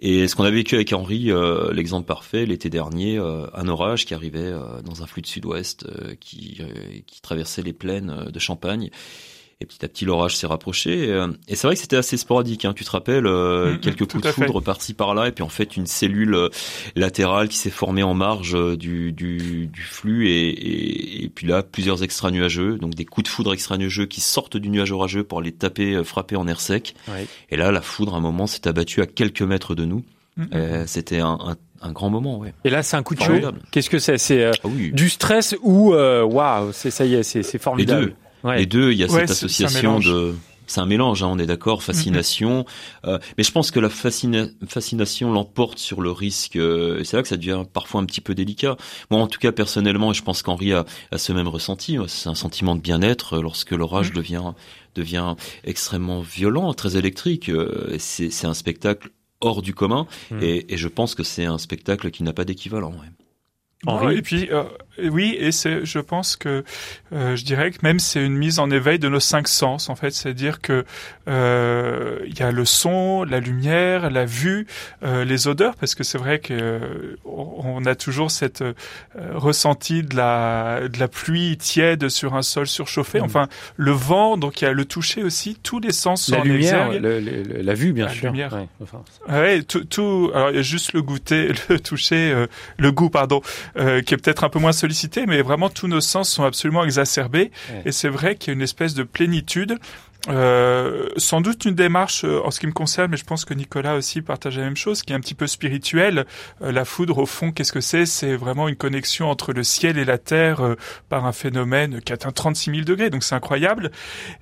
[0.00, 4.04] Et ce qu'on a vécu avec Henri, euh, l'exemple parfait, l'été dernier, euh, un orage
[4.04, 5.86] qui arrivait euh, dans un flux de sud-ouest
[6.20, 6.60] qui
[7.22, 8.90] traversait les plaines de Champagne
[9.62, 11.06] et petit à petit, l'orage s'est rapproché.
[11.06, 12.64] Et, euh, c'est vrai que c'était assez sporadique.
[12.64, 12.72] Hein.
[12.74, 15.48] Tu te rappelles, euh, mm, mm, quelques coups de foudre par-ci par-là, et puis en
[15.48, 16.48] fait une cellule euh,
[16.96, 21.62] latérale qui s'est formée en marge du, du, du flux, et, et, et, puis là
[21.62, 25.22] plusieurs extra nuageux, donc des coups de foudre extra nuageux qui sortent du nuage orageux
[25.22, 26.94] pour les taper, frapper en air sec.
[27.50, 30.04] Et là, la foudre, à un moment, s'est abattue à quelques mètres de nous.
[30.36, 32.54] Mm, c'était un, un un grand moment, ouais.
[32.62, 33.34] Et là, c'est un coup de chaud.
[33.72, 34.16] Qu'est-ce que c'est?
[34.16, 38.00] C'est ah du stress ou waouh, c'est ça y est, c'est formidable.
[38.00, 40.34] Les deux, il y a cette association de
[40.68, 42.62] c'est un mélange, hein, on est d'accord, fascination.
[42.62, 43.08] Mm-hmm.
[43.08, 46.56] euh, mais je pense que la fascination l'emporte sur le risque.
[46.56, 48.76] Euh, et c'est là que ça devient parfois un petit peu délicat.
[49.10, 51.98] Moi, en tout cas, personnellement, je pense qu'Henri a, a, ce même ressenti.
[52.06, 54.16] C'est un sentiment de bien-être lorsque l'orage mm-hmm.
[54.16, 54.52] devient
[54.94, 57.48] devient extrêmement violent, très électrique.
[57.48, 60.06] Euh, c'est un spectacle hors du commun.
[60.30, 60.42] Mm.
[60.42, 62.92] Et, et, je pense que c'est un spectacle qui n'a pas d'équivalent.
[63.86, 64.16] Ouais.
[64.16, 64.64] et puis, euh,
[64.98, 66.64] oui, et c'est, je pense que
[67.12, 69.96] euh, je dirais que même c'est une mise en éveil de nos cinq sens en
[69.96, 70.84] fait, c'est-à-dire que
[71.28, 74.66] euh, il y a le son, la lumière, la vue,
[75.02, 78.64] euh, les odeurs, parce que c'est vrai que euh, on a toujours cette
[79.34, 83.20] ressenti de la de la pluie tiède sur un sol surchauffé.
[83.20, 83.24] Mm.
[83.24, 86.90] Enfin, le vent, donc il y a le toucher aussi, tous les sens la lumière,
[86.92, 88.26] le, le, la vue bien la sûr.
[88.26, 88.52] Lumière.
[88.52, 89.02] Ouais, enfin.
[89.28, 90.30] ouais, tout, tout.
[90.34, 93.40] Alors il y a juste le goûter, le toucher, le goût, pardon,
[93.74, 93.80] qui
[94.14, 97.50] est peut-être un peu moins sollicité, mais vraiment tous nos sens sont absolument exacerbés.
[97.84, 99.78] Et c'est vrai qu'il y a une espèce de plénitude
[100.28, 103.54] euh, sans doute une démarche euh, en ce qui me concerne, mais je pense que
[103.54, 106.26] Nicolas aussi partage la même chose, qui est un petit peu spirituelle.
[106.62, 108.06] Euh, la foudre, au fond, qu'est-ce que c'est?
[108.06, 110.76] C'est vraiment une connexion entre le ciel et la terre
[111.08, 113.90] par un phénomène qui atteint 36 000 degrés, donc c'est incroyable.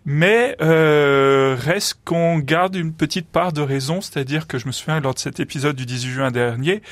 [0.04, 5.14] Mais reste qu'on garde une petite part de raison, c'est-à-dire que je me souviens lors
[5.14, 6.82] de cet épisode du 18 juin dernier,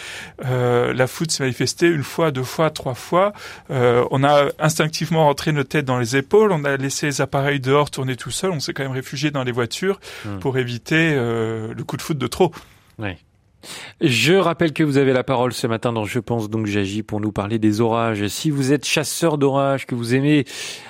[0.40, 3.32] la foudre s'est manifestée une fois, deux fois, trois fois.
[3.68, 7.90] on a instinctivement rentré nos têtes dans les épaules, on a laissé les appareils dehors
[7.90, 10.38] tourner tout seul, on s'est quand même réfugié dans les voitures hmm.
[10.38, 12.52] pour éviter euh, le coup de foot de trop.
[14.00, 17.20] Je rappelle que vous avez la parole ce matin dans Je pense donc j'agis pour
[17.20, 18.26] nous parler des orages.
[18.28, 20.44] Si vous êtes chasseur d'orages, que vous aimez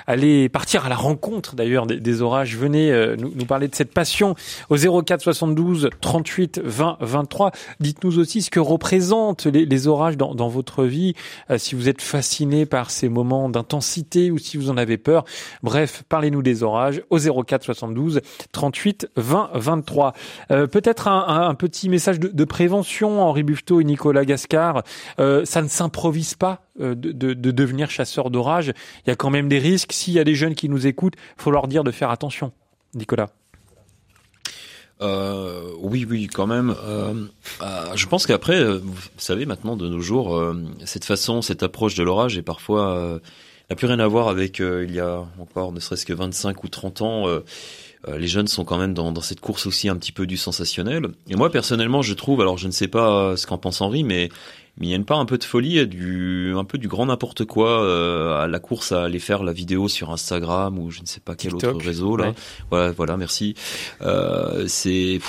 [0.09, 4.33] aller partir à la rencontre d'ailleurs des, orages, venez euh, nous, parler de cette passion
[4.69, 7.51] au 04 72 38 20 23.
[7.79, 11.13] Dites-nous aussi ce que représentent les, orages dans, dans, votre vie,
[11.51, 15.25] euh, si vous êtes fasciné par ces moments d'intensité ou si vous en avez peur.
[15.61, 20.13] Bref, parlez-nous des orages au 04 72 38 20 23.
[20.51, 24.83] Euh, Peut-être un, petit message de, de prévention, Henri Buffetot et Nicolas Gascard,
[25.19, 28.73] euh, ça ne s'improvise pas de, de, de, devenir chasseur d'orage.
[29.05, 29.91] Il y a quand même des risques.
[29.93, 32.51] S'il y a des jeunes qui nous écoutent, faut leur dire de faire attention.
[32.95, 33.29] Nicolas.
[35.01, 36.75] Euh, oui, oui, quand même.
[36.83, 37.13] Euh,
[37.61, 40.41] euh je pense qu'après, euh, vous savez, maintenant de nos jours,
[40.85, 43.19] cette façon, cette approche de l'orage est parfois
[43.69, 46.67] n'a plus rien à voir avec il y a encore ne serait-ce que 25 ou
[46.67, 47.25] 30 ans.
[47.27, 51.09] Euh, les jeunes sont quand même dans, cette course aussi un petit peu du sensationnel.
[51.27, 54.29] Et moi, personnellement, je trouve, alors je ne sais pas ce qu'en pense Henri, mais
[54.79, 57.05] mais il y a une part un peu de folie, du un peu du grand
[57.05, 61.01] n'importe quoi euh, à la course à aller faire la vidéo sur Instagram ou je
[61.01, 62.33] ne sais pas quel autre réseau là.
[62.69, 63.55] Voilà, voilà, merci.
[64.01, 65.19] Euh, c'est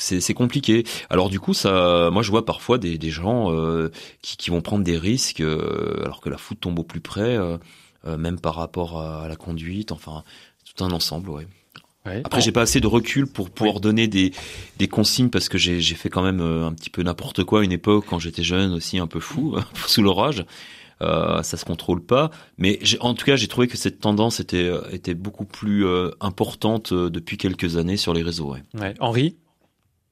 [0.00, 0.84] c'est compliqué.
[1.10, 3.90] Alors du coup, ça, moi je vois parfois des, des gens euh,
[4.22, 7.36] qui, qui, vont prendre des risques euh, alors que la foot tombe au plus près,
[7.36, 7.58] euh,
[8.16, 9.92] même par rapport à, la conduite.
[9.92, 10.24] Enfin,
[10.64, 11.46] tout un ensemble, ouais.
[12.04, 14.32] Après, j'ai pas assez de recul pour pouvoir donner des,
[14.78, 17.64] des consignes parce que j'ai fait quand même euh, un petit peu n'importe quoi à
[17.64, 20.44] une époque quand j'étais jeune aussi un peu fou sous l'orage.
[21.02, 24.68] Euh, ça se contrôle pas, mais en tout cas, j'ai trouvé que cette tendance était
[24.68, 28.52] euh, était beaucoup plus euh, importante depuis quelques années sur les réseaux.
[28.52, 28.62] Ouais.
[28.74, 28.94] ouais.
[29.00, 29.36] Henri,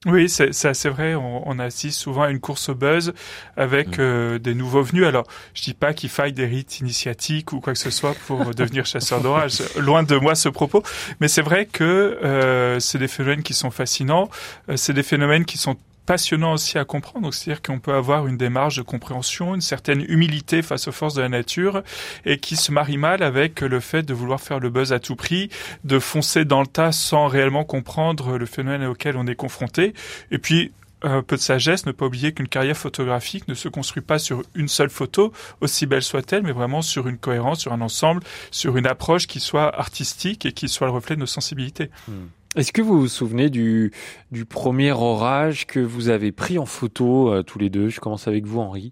[0.05, 1.13] oui, c'est assez vrai.
[1.15, 3.13] On, on, assiste souvent à une course au buzz
[3.57, 4.01] avec mm.
[4.01, 5.05] euh, des nouveaux venus.
[5.05, 8.55] Alors, je dis pas qu'il faille des rites initiatiques ou quoi que ce soit pour
[8.55, 9.61] devenir chasseur d'orage.
[9.77, 10.83] Loin de moi ce propos.
[11.19, 14.29] Mais c'est vrai que euh, c'est des phénomènes qui sont fascinants.
[14.69, 15.75] Euh, c'est des phénomènes qui sont
[16.09, 17.31] passionnant aussi à comprendre.
[17.31, 21.21] C'est-à-dire qu'on peut avoir une démarche de compréhension, une certaine humilité face aux forces de
[21.21, 21.83] la nature,
[22.25, 25.15] et qui se marie mal avec le fait de vouloir faire le buzz à tout
[25.15, 25.49] prix,
[25.83, 29.93] de foncer dans le tas sans réellement comprendre le phénomène auquel on est confronté.
[30.31, 30.71] Et puis,
[31.03, 34.41] un peu de sagesse, ne pas oublier qu'une carrière photographique ne se construit pas sur
[34.55, 38.77] une seule photo, aussi belle soit-elle, mais vraiment sur une cohérence, sur un ensemble, sur
[38.77, 41.91] une approche qui soit artistique et qui soit le reflet de nos sensibilités.
[42.07, 42.29] Hmm.
[42.55, 43.91] Est-ce que vous vous souvenez du,
[44.31, 47.89] du premier orage que vous avez pris en photo euh, tous les deux?
[47.89, 48.91] Je commence avec vous, Henri.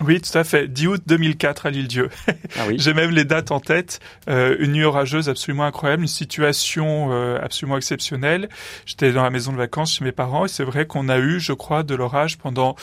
[0.00, 0.68] Oui, tout à fait.
[0.68, 2.08] 10 août 2004 à l'île-dieu.
[2.56, 2.76] Ah oui.
[2.78, 4.00] J'ai même les dates en tête.
[4.30, 8.48] Euh, une nuit orageuse absolument incroyable, une situation euh, absolument exceptionnelle.
[8.86, 11.40] J'étais dans la maison de vacances chez mes parents et c'est vrai qu'on a eu,
[11.40, 12.76] je crois, de l'orage pendant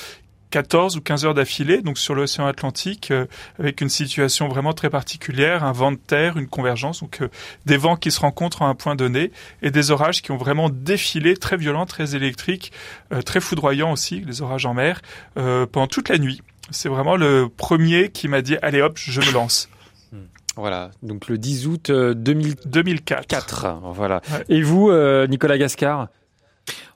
[0.56, 3.26] 14 ou 15 heures d'affilée, donc sur l'océan Atlantique, euh,
[3.60, 7.28] avec une situation vraiment très particulière, un vent de terre, une convergence, donc euh,
[7.66, 10.70] des vents qui se rencontrent à un point donné, et des orages qui ont vraiment
[10.70, 12.72] défilé, très violents, très électriques,
[13.12, 15.02] euh, très foudroyants aussi, les orages en mer,
[15.36, 16.42] pendant toute la nuit.
[16.72, 19.68] C'est vraiment le premier qui m'a dit allez hop, je me lance.
[20.14, 20.20] Hmm.
[20.56, 23.28] Voilà, donc le 10 août 2004.
[23.28, 23.82] 4.
[23.94, 24.22] voilà.
[24.48, 24.90] Et vous,
[25.28, 26.08] Nicolas Gascard?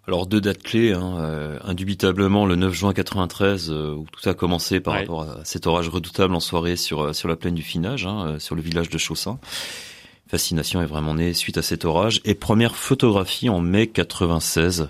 [0.10, 4.34] Alors deux dates clés, hein, euh, indubitablement le 9 juin 93 euh, où tout a
[4.34, 7.62] commencé par rapport à cet orage redoutable en soirée sur euh, sur la plaine du
[7.62, 9.38] Finage, hein, sur le village de Chaussin.
[10.28, 14.90] Fascination est vraiment née suite à cet orage et première photographie en mai 96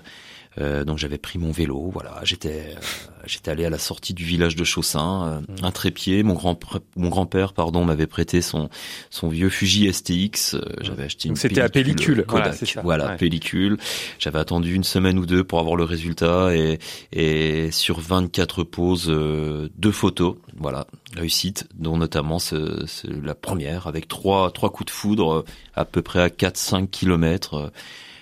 [0.60, 2.80] euh, donc j'avais pris mon vélo, voilà, j'étais euh,
[3.26, 5.64] j'étais allé à la sortie du village de Chaussin, euh, mmh.
[5.64, 6.22] un trépied.
[6.22, 6.58] Mon grand
[6.96, 8.68] mon grand père, pardon, m'avait prêté son
[9.10, 10.54] son vieux Fuji STX.
[10.54, 10.62] Euh, mmh.
[10.82, 11.36] j'avais acheté une.
[11.36, 12.24] C'était à pellicule.
[12.26, 13.78] Kodak, voilà, pellicule.
[14.18, 16.78] J'avais attendu une semaine ou deux pour avoir le résultat et
[17.12, 24.50] et sur 24 poses, deux photos, voilà, réussite, dont notamment ce, la première avec trois
[24.50, 25.44] trois coups de foudre
[25.74, 27.72] à peu près à 4-5 kilomètres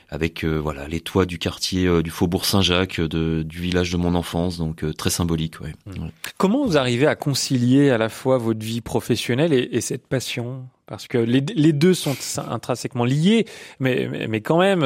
[0.08, 3.96] avec euh, voilà les toits du quartier euh, du Faubourg Saint-Jacques, de, du village de
[3.96, 5.60] mon enfance, donc euh, très symbolique.
[5.60, 5.74] Ouais.
[5.86, 6.08] Mmh.
[6.38, 10.64] Comment vous arrivez à concilier à la fois votre vie professionnelle et, et cette passion?
[10.86, 13.44] Parce que les, les, deux sont intrinsèquement liés,
[13.78, 14.82] mais, mais, quand même,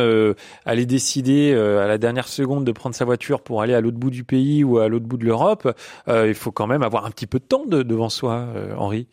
[0.66, 4.10] aller décider à la dernière seconde de prendre sa voiture pour aller à l'autre bout
[4.10, 5.72] du pays ou à l'autre bout de l'Europe,
[6.08, 9.06] il faut quand même avoir un petit peu de temps de, devant soi, Henri.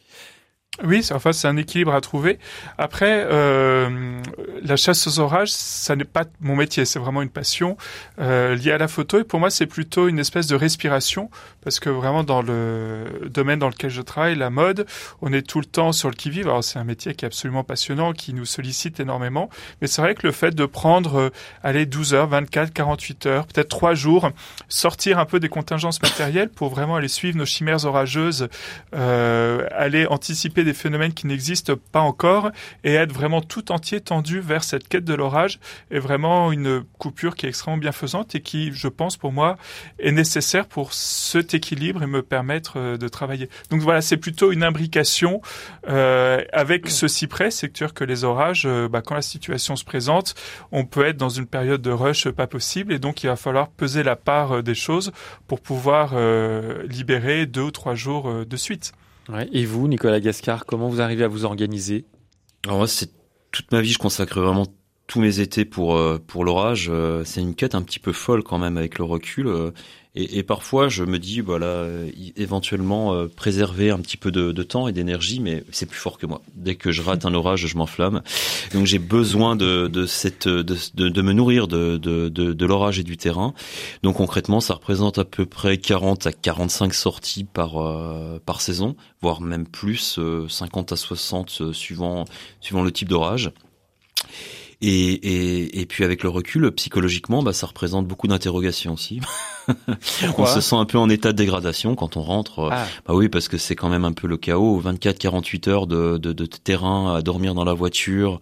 [0.83, 2.39] Oui, enfin c'est un équilibre à trouver.
[2.77, 4.21] Après, euh,
[4.63, 7.75] la chasse aux orages, ça n'est pas mon métier, c'est vraiment une passion
[8.19, 9.19] euh, liée à la photo.
[9.19, 11.29] Et pour moi, c'est plutôt une espèce de respiration,
[11.63, 14.85] parce que vraiment dans le domaine dans lequel je travaille, la mode,
[15.21, 16.47] on est tout le temps sur le qui-vive.
[16.47, 19.49] Alors c'est un métier qui est absolument passionnant, qui nous sollicite énormément.
[19.81, 21.29] Mais c'est vrai que le fait de prendre, euh,
[21.61, 24.31] aller 12 heures, 24, 48 heures, peut-être 3 jours,
[24.69, 28.47] sortir un peu des contingences matérielles pour vraiment aller suivre nos chimères orageuses,
[28.95, 32.51] euh, aller anticiper phénomènes qui n'existent pas encore
[32.83, 35.59] et être vraiment tout entier tendu vers cette quête de l'orage
[35.91, 39.57] est vraiment une coupure qui est extrêmement bienfaisante et qui, je pense, pour moi,
[39.99, 43.49] est nécessaire pour cet équilibre et me permettre euh, de travailler.
[43.69, 45.41] Donc voilà, c'est plutôt une imbrication
[45.87, 50.35] euh, avec ceci près, c'est que les orages, euh, bah, quand la situation se présente,
[50.71, 53.69] on peut être dans une période de rush pas possible et donc il va falloir
[53.69, 55.11] peser la part des choses
[55.47, 56.15] pour pouvoir
[56.87, 58.91] libérer deux ou trois jours de suite.
[59.51, 62.05] Et vous, Nicolas Gascard, comment vous arrivez à vous organiser?
[62.65, 63.11] Alors moi, c'est
[63.51, 64.67] toute ma vie, je consacre vraiment
[65.07, 66.87] tous mes étés pour euh, pour l'orage.
[66.91, 69.47] Euh, c'est une quête un petit peu folle quand même avec le recul.
[70.15, 74.31] Euh, et, et, parfois, je me dis, voilà, euh, éventuellement euh, préserver un petit peu
[74.31, 76.41] de, de temps et d'énergie, mais c'est plus fort que moi.
[76.55, 78.21] Dès que je rate un orage, je m'enflamme.
[78.73, 83.03] Donc j'ai besoin de, de cette, de, de, me nourrir de, de, de, l'orage et
[83.03, 83.53] du terrain.
[84.03, 88.95] Donc concrètement, ça représente à peu près 40 à 45 sorties par euh, par saison,
[89.21, 92.25] voire même plus, 50 à 60 suivant
[92.61, 93.51] suivant le type d'orage.
[94.81, 99.19] Et, et, et, puis avec le recul, psychologiquement, bah, ça représente beaucoup d'interrogations aussi.
[100.37, 102.69] on se sent un peu en état de dégradation quand on rentre.
[102.71, 102.87] Ah.
[103.05, 104.81] Bah oui, parce que c'est quand même un peu le chaos.
[104.81, 108.39] 24-48 heures de, de, de, terrain à dormir dans la voiture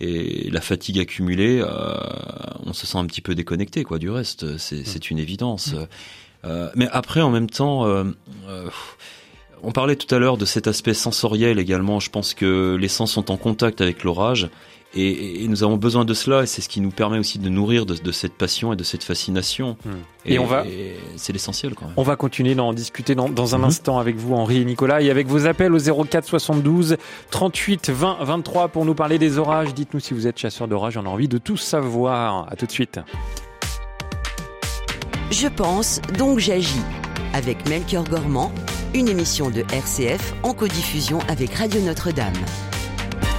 [0.00, 1.94] et la fatigue accumulée, euh,
[2.64, 4.58] on se sent un petit peu déconnecté quoi du reste.
[4.58, 5.10] C'est mmh.
[5.10, 5.72] une évidence.
[5.72, 5.86] Mmh.
[6.44, 7.86] Euh, mais après, en même temps.
[7.86, 8.04] Euh,
[8.48, 8.68] euh,
[9.66, 11.98] on parlait tout à l'heure de cet aspect sensoriel également.
[11.98, 14.50] Je pense que les sens sont en contact avec l'orage
[14.96, 17.86] et, nous avons besoin de cela, et c'est ce qui nous permet aussi de nourrir
[17.86, 19.76] de, cette passion et de cette fascination.
[19.84, 19.90] Hmm.
[20.26, 20.64] Et, on va,
[21.16, 21.94] c'est l'essentiel quand même.
[21.96, 23.64] On va continuer d'en discuter dans, un mhm.
[23.64, 26.96] instant avec vous, Henri et Nicolas, et avec vos appels au 04 72
[27.30, 29.74] 38 20 23 pour nous parler des orages.
[29.74, 32.48] Dites-nous si vous êtes chasseur d'orage, on a envie de tout savoir.
[32.50, 33.00] À tout de suite.
[35.30, 36.82] Je pense, donc j'agis.
[37.32, 38.52] Avec Melchior Gormand,
[38.94, 42.34] une émission de RCF en codiffusion avec Radio Notre-Dame.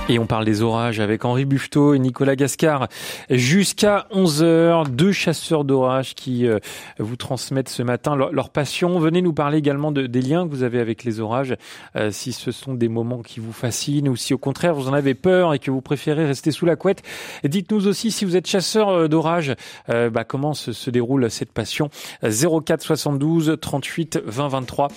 [0.08, 2.90] Et on parle des orages avec Henri Buffetot et Nicolas Gascard
[3.32, 4.88] jusqu'à 11h.
[4.92, 6.60] Deux chasseurs d'orages qui euh,
[7.00, 9.00] vous transmettent ce matin leur, passion.
[9.00, 11.56] Venez nous parler également de, des liens que vous avez avec les orages,
[11.96, 14.94] euh, si ce sont des moments qui vous fascinent ou si au contraire vous en
[14.94, 17.02] avez peur et que vous préférez rester sous la couette.
[17.44, 19.56] Dites-nous aussi si vous êtes chasseur euh, d'orages,
[19.88, 21.90] bah, comment se, se, déroule cette passion?
[22.22, 24.88] 04 72 38 20 23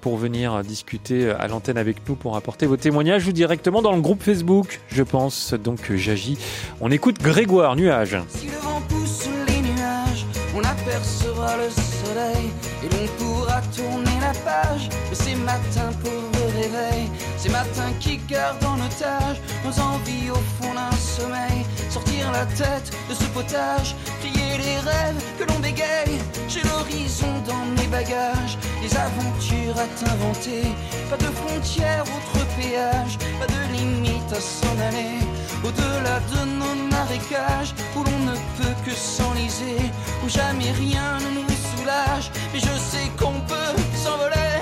[0.00, 4.00] pour venir discuter à l'antenne avec nous pour apporter vos témoignages ou directement dans le
[4.00, 4.53] groupe Facebook
[4.88, 5.54] je pense.
[5.54, 6.38] Donc j'agis.
[6.80, 8.18] On écoute Grégoire Nuage.
[8.28, 12.50] Si le vent pousse les nuages, on apercevra le soleil
[12.82, 17.10] et l'on pourra tourner la page de ces matins pour le réveil,
[17.44, 22.90] ces matins qui gardent en otage nos envies au fond d'un sommeil, sortir la tête
[23.10, 28.96] de ce potage, plier les rêves que l'on bégaye, j'ai l'horizon dans mes bagages, des
[28.96, 30.64] aventures à t'inventer,
[31.10, 35.20] pas de frontières, autre péage, pas de limite à s'en aller,
[35.62, 39.84] au-delà de nos marécages, où l'on ne peut que s'enliser,
[40.24, 44.53] où jamais rien ne nous soulage, mais je sais qu'on peut s'envoler.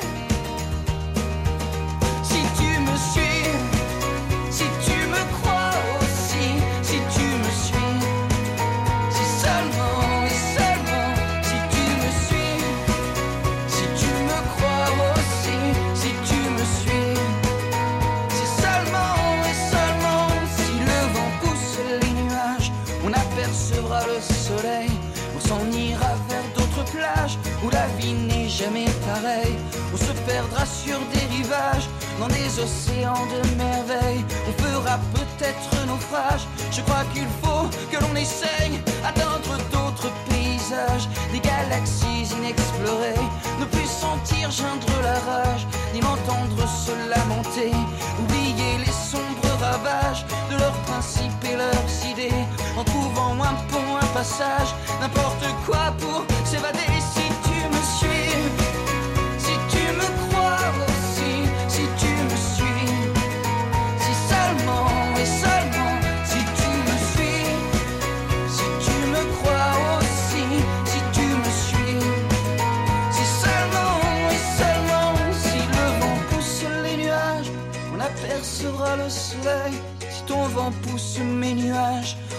[27.64, 29.56] Où la vie n'est jamais pareille.
[29.92, 31.88] On se perdra sur des rivages,
[32.20, 34.24] dans des océans de merveilles.
[34.48, 36.46] On fera peut-être naufrage.
[36.70, 43.26] Je crois qu'il faut que l'on essaye atteindre d'autres paysages, des galaxies inexplorées.
[43.60, 47.72] Ne plus sentir geindre la rage, ni m'entendre se lamenter.
[48.20, 52.44] Oublier les sombres ravages de leurs principes et leurs idées.
[52.76, 56.92] En trouvant un pont, un passage, n'importe quoi pour s'évader.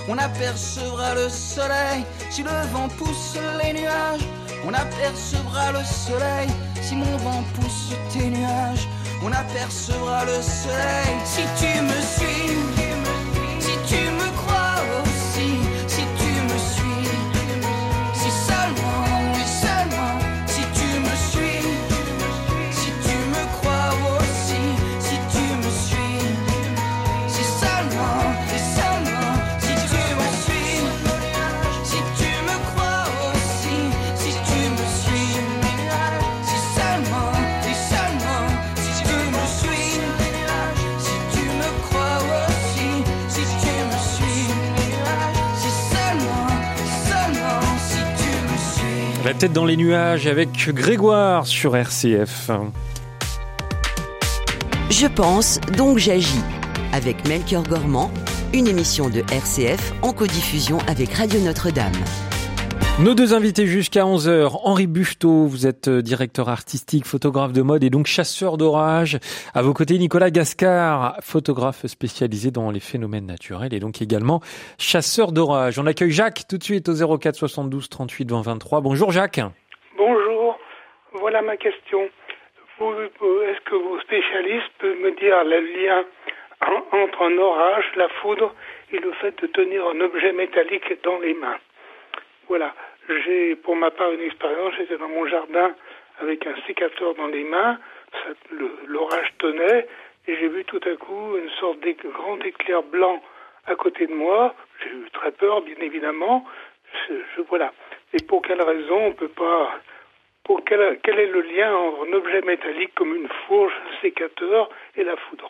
[0.10, 2.06] On apercevra le soleil.
[2.30, 4.26] Si le vent pousse les nuages,
[4.66, 6.50] on apercevra le soleil.
[6.82, 8.88] Si mon vent pousse tes nuages,
[9.24, 11.14] on apercevra le soleil.
[11.26, 12.83] Si tu me suis,
[49.24, 52.52] La tête dans les nuages avec Grégoire sur RCF.
[54.90, 56.42] Je pense, donc j'agis.
[56.92, 58.12] Avec Melchior Gormand,
[58.54, 61.94] une émission de RCF en codiffusion avec Radio Notre-Dame.
[63.00, 64.52] Nos deux invités jusqu'à 11h.
[64.64, 69.18] Henri Buffetot, vous êtes euh, directeur artistique, photographe de mode et donc chasseur d'orage.
[69.56, 74.42] À vos côtés, Nicolas Gascard, photographe spécialisé dans les phénomènes naturels et donc également
[74.78, 75.80] chasseur d'orage.
[75.80, 78.82] On accueille Jacques tout de suite au 04 72 38 20 23.
[78.82, 79.42] Bonjour Jacques.
[79.98, 80.60] Bonjour,
[81.14, 82.00] voilà ma question.
[82.80, 86.04] Est-ce que vos spécialistes peuvent me dire le lien
[86.62, 88.54] en- entre un orage, la foudre
[88.92, 91.58] et le fait de tenir un objet métallique dans les mains?
[92.48, 92.74] Voilà,
[93.08, 95.74] j'ai pour ma part une expérience, j'étais dans mon jardin
[96.20, 97.80] avec un sécateur dans les mains,
[98.88, 99.88] l'orage tenait
[100.28, 103.22] et j'ai vu tout à coup une sorte de grand éclair blanc
[103.66, 104.56] à côté de moi.
[104.82, 106.46] J'ai eu très peur, bien évidemment.
[107.50, 107.74] Voilà.
[108.14, 109.80] Et pour quelle raison on peut pas
[110.44, 114.70] pour quel, quel est le lien entre un objet métallique comme une fourche, un sécateur
[114.96, 115.50] et la foudre?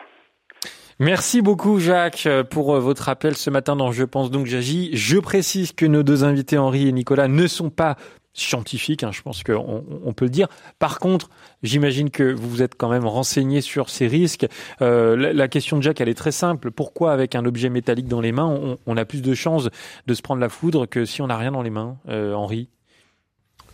[1.00, 4.90] Merci beaucoup Jacques pour euh, votre appel ce matin dans Je pense donc j'agis.
[4.92, 7.96] Je précise que nos deux invités Henri et Nicolas ne sont pas
[8.34, 10.48] scientifiques, hein, je pense qu'on on peut le dire.
[10.78, 11.30] Par contre,
[11.62, 14.46] j'imagine que vous vous êtes quand même renseigné sur ces risques.
[14.82, 16.70] Euh, la, question de Jacques, elle est très simple.
[16.70, 19.68] Pourquoi avec un objet métallique dans les mains, on, on a plus de chances
[20.06, 22.68] de se prendre la foudre que si on n'a rien dans les mains, euh, Henri?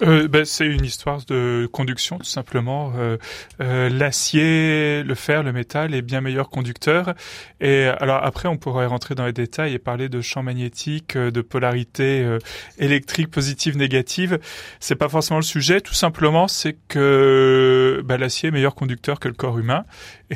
[0.02, 2.92] Euh, ben, c'est une histoire de conduction, tout simplement.
[2.96, 3.18] Euh,
[3.60, 7.14] euh, L'acier, le fer, le métal est bien meilleur conducteur.
[7.60, 11.30] Et alors après, on pourrait rentrer dans les détails et parler de champ magnétique, euh,
[11.30, 12.38] de polarité
[12.78, 14.38] électrique positive, négative.
[14.80, 15.80] C'est pas forcément le sujet.
[15.80, 19.84] Tout simplement, c'est que ben, l'acier est meilleur conducteur que le corps humain.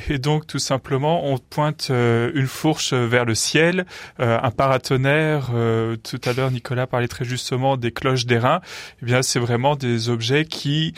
[0.09, 3.87] Et donc, tout simplement, on pointe euh, une fourche vers le ciel,
[4.19, 5.51] euh, un paratonnerre.
[5.55, 8.61] euh, tout à l'heure, Nicolas parlait très justement des cloches d'airain.
[9.03, 10.95] Eh bien, c'est vraiment des objets qui,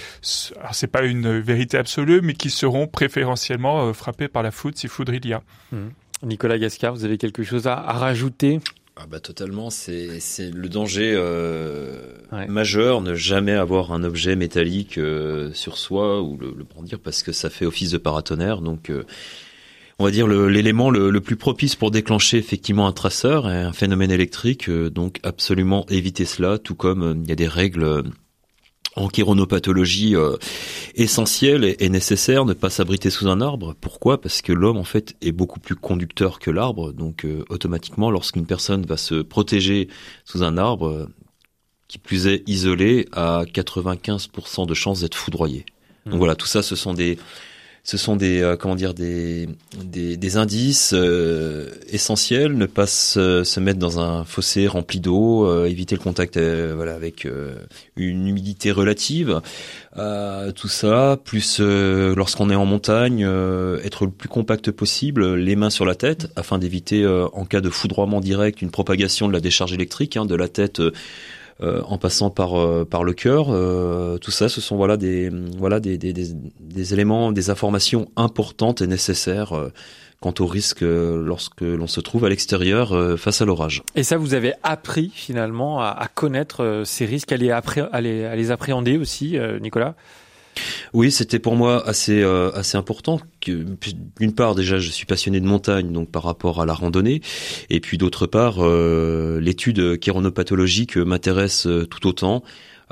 [0.59, 4.79] alors c'est pas une vérité absolue, mais qui seront préférentiellement euh, frappés par la foudre
[4.79, 5.43] si foudre il y a.
[6.23, 8.61] Nicolas Gascar, vous avez quelque chose à rajouter?
[8.99, 12.47] Ah bah totalement, c'est c'est le danger euh, Ouais.
[12.49, 17.23] majeur, ne jamais avoir un objet métallique euh, sur soi ou le, le brandir parce
[17.23, 18.63] que ça fait office de paratonnerre.
[18.63, 19.05] Donc, euh,
[19.99, 23.73] on va dire le- l'élément le, le plus propice pour déclencher effectivement un traceur un
[23.75, 24.69] phénomène électrique.
[24.71, 26.59] euh, donc, absolument éviter cela.
[26.59, 28.03] Tout comme euh, il y a des règles euh,
[28.95, 30.37] en chironopathologie euh,
[30.95, 33.75] essentielles et, et nécessaires, ne pas s'abriter sous un arbre.
[33.81, 34.21] Pourquoi?
[34.21, 36.93] Parce que l'homme en fait est beaucoup plus conducteur que l'arbre.
[36.93, 39.89] Donc euh, automatiquement, lorsqu'une personne va se protéger
[40.25, 41.07] sous un arbre, euh,
[41.89, 45.65] qui plus est isolé, a 95% de chances d'être foudroyé.
[46.05, 46.19] Donc Mhm.
[46.19, 47.19] voilà, tout ça, ce sont des
[47.87, 49.49] ce sont des euh, comment dire des
[49.81, 52.53] des, des indices euh, essentiels.
[52.55, 56.73] Ne pas se, se mettre dans un fossé rempli d'eau, euh, éviter le contact euh,
[56.75, 57.55] voilà avec euh,
[57.95, 59.41] une humidité relative.
[59.97, 63.23] Euh, tout ça, plus lorsqu'on est en montagne,
[63.85, 67.71] être le plus compact possible, les mains sur la tête, afin d'éviter en cas de
[67.71, 70.83] foudroiement direct une propagation de la décharge électrique hein, de la tête.
[71.63, 75.31] Euh, en passant par euh, par le cœur, euh, tout ça, ce sont voilà des
[75.57, 79.73] voilà des, des, éléments, des informations importantes et nécessaires euh,
[80.21, 83.83] quant au risque lorsque l'on se trouve à l'extérieur face à l'orage.
[83.95, 87.37] Et ça, vous avez appris finalement à, connaître ces risques, à
[88.01, 89.95] les, appréhender aussi, Nicolas?
[90.93, 93.21] Oui, c'était pour moi assez euh, assez important.
[93.47, 97.21] D'une part, déjà, je suis passionné de montagne, donc par rapport à la randonnée,
[97.71, 102.43] et puis d'autre part, euh, l'étude chironopathologique m'intéresse euh, tout autant.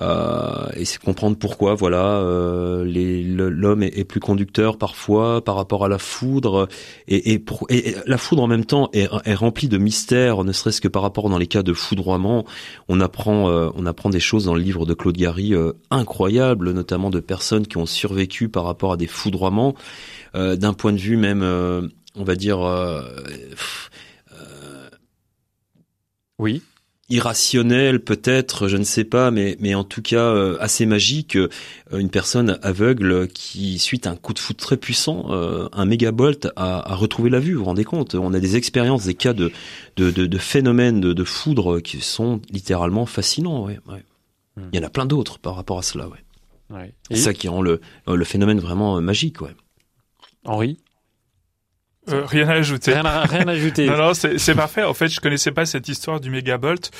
[0.00, 5.88] Euh, et c'est comprendre pourquoi, voilà, euh, l'homme est, plus conducteur parfois par rapport à
[5.88, 6.68] la foudre,
[7.06, 7.44] et,
[8.06, 11.38] la foudre en même temps est, remplie de mystères, ne serait-ce que par rapport dans
[11.38, 12.44] les cas de foudroiement,
[12.88, 16.72] on apprend, euh, on apprend des choses dans le livre de Claude Gary euh, incroyables,
[16.72, 19.74] notamment de personnes qui ont survécu par rapport à des foudroiements,
[20.34, 21.42] euh, d'un point de vue même,
[22.16, 22.58] on va dire.
[23.50, 23.90] pff,
[26.38, 26.62] Oui.
[27.10, 31.36] Irrationnel peut-être, je ne sais pas, mais mais en tout cas euh, assez magique.
[31.36, 31.48] euh,
[31.92, 36.48] une personne aveugle qui, suite à un coup de foudre très puissant, euh, un mégabolt,
[36.56, 37.52] a, a retrouvé la vue.
[37.54, 38.14] Vous vous rendez compte?
[38.14, 39.52] On a des expériences, des cas de
[39.96, 43.64] de, de, de phénomènes de, de foudre qui sont littéralement fascinants.
[43.64, 44.02] Ouais, ouais.
[44.56, 44.68] Hmm.
[44.72, 46.08] Il y en a plein d'autres par rapport à cela.
[46.08, 46.24] Ouais.
[46.70, 46.94] Ouais.
[47.08, 49.40] C'est Et ça qui rend le le phénomène vraiment euh, magique.
[49.42, 49.54] Ouais.
[50.46, 50.78] Henri?
[52.10, 52.92] Euh, rien à ajouter.
[52.92, 53.86] Rien à, rien à ajouter.
[53.90, 54.82] Non, non, c'est c'est parfait.
[54.82, 56.90] En fait, je connaissais pas cette histoire du mégabolt.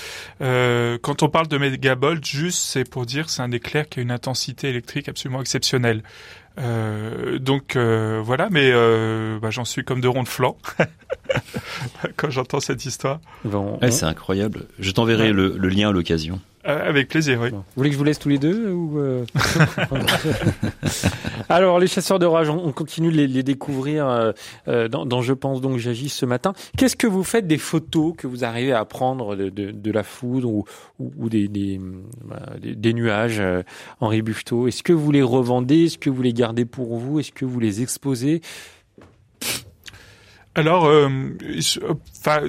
[0.41, 4.01] Euh, quand on parle de mégabolt, juste, c'est pour dire que c'est un éclair qui
[4.01, 6.03] a une intensité électrique absolument exceptionnelle.
[6.59, 10.57] Euh, donc euh, voilà, mais euh, bah, j'en suis comme de rond de flanc
[12.17, 13.21] quand j'entends cette histoire.
[13.45, 14.67] Bon, Ouais, on- c'est incroyable.
[14.79, 15.33] Je t'enverrai Ouais.
[15.33, 16.41] le, le lien à l'occasion.
[16.67, 17.51] Euh, avec plaisir, oui.
[17.51, 17.59] Bon.
[17.59, 19.27] Vous voulez que je vous laisse tous les deux ou euh
[21.51, 24.33] Alors, les chasseurs de rage, on on continue de les, les découvrir
[24.69, 26.55] euh, dans, dans Je pense donc j'agis ce matin.
[26.79, 30.03] Qu'est-ce que vous faites des photos que vous arrivez à prendre de, de, de la
[30.03, 30.65] foudre ou,
[30.99, 31.79] ou, ou des, des,
[32.23, 33.63] voilà, des, des nuages, euh,
[34.01, 35.85] Henri Buffetot Est-ce que vous les revendez?
[35.85, 37.21] Est-ce que vous les gardez pour vous?
[37.21, 38.41] Est-ce que vous les exposez?
[40.55, 42.49] Alors, enfin,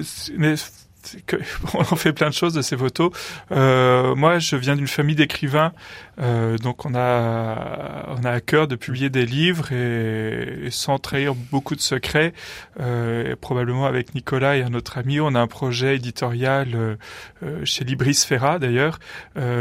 [1.74, 3.10] on en fait plein de choses de ces photos.
[3.52, 5.72] Euh, moi, je viens d'une famille d'écrivains,
[6.20, 11.34] euh, donc on a on a à cœur de publier des livres et, sans trahir
[11.34, 12.32] beaucoup de secrets.
[12.80, 16.96] Euh, probablement avec Nicolas et un autre ami, on a un projet éditorial
[17.64, 18.98] chez Libris Ferra d'ailleurs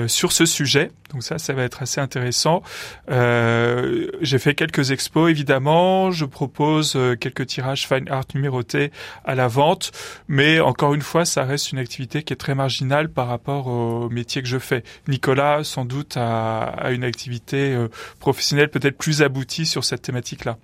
[0.08, 0.92] sur ce sujet.
[1.12, 2.64] Donc ça, ça va être assez intéressant.
[3.08, 6.12] J'ai fait quelques expos évidemment.
[6.12, 8.92] Je propose quelques tirages fine art numérotés
[9.24, 9.92] à la vente,
[10.28, 14.10] mais encore une fois, ça reste une activité qui est très marginale par rapport au
[14.10, 14.86] métier que je fais.
[15.10, 17.90] Nicolas, sans doute, a, a une activité euh,
[18.22, 20.58] professionnelle peut-être plus aboutie sur cette thématique-là.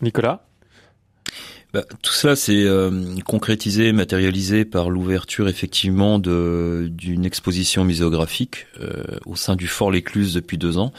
[0.00, 0.46] Nicolas?
[1.74, 9.36] Bah, tout cela, c'est euh, concrétisé, matérialisé par l'ouverture effectivement d'une exposition muséographique euh, au
[9.36, 10.94] sein du Fort L'Écluse depuis deux ans,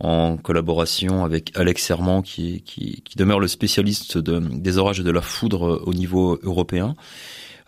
[0.00, 5.02] en collaboration avec Alex Serment, qui, qui, qui demeure le spécialiste de, des orages et
[5.02, 6.94] de la foudre au niveau européen.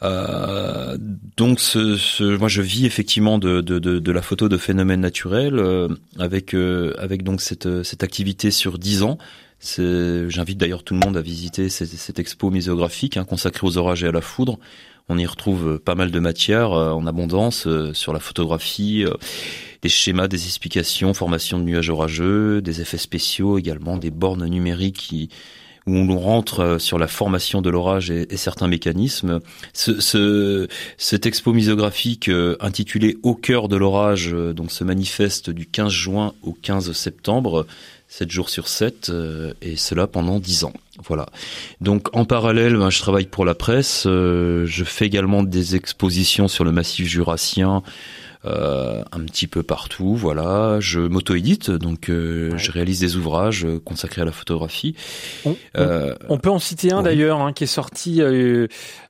[0.02, 0.96] Euh,
[1.36, 5.00] donc, ce, ce- moi, je vis effectivement de, de, de, de la photo de phénomènes
[5.00, 5.88] naturels euh,
[6.18, 9.18] avec euh, avec donc cette cette activité sur 10 ans.
[9.60, 14.04] J'invite d'ailleurs tout le monde à visiter cette, cette expo muséographique hein, consacrée aux orages
[14.04, 14.58] et à la foudre.
[15.08, 19.04] On y retrouve euh, pas mal de matières euh, en abondance euh, sur la photographie,
[19.04, 19.14] euh,
[19.82, 24.98] des schémas, des explications, formation de nuages orageux, des effets spéciaux également, des bornes numériques
[24.98, 25.28] qui
[25.88, 29.40] où on rentre euh, sur la formation de l'orage et, certains mécanismes.
[29.72, 35.50] Ce, ce, cette expo muséographique euh, intitulée Au cœur de l'orage euh, donc se manifeste
[35.50, 37.66] du 15 juin au 15 septembre,
[38.08, 40.72] 7 jours sur 7, euh, et cela pendant 10 ans.
[41.06, 41.26] Voilà.
[41.80, 46.64] Donc en parallèle, ben, je travaille pour la presse, je fais également des expositions sur
[46.64, 47.82] le massif jurassien,
[48.48, 50.78] euh, un petit peu partout, voilà.
[50.80, 52.58] Je m'auto-édite, donc euh, Ouais.
[52.58, 54.94] je réalise des ouvrages euh, consacrés à la photographie.
[55.44, 57.04] On, on- on peut en citer un oui.
[57.04, 58.22] d'ailleurs hein, qui est sorti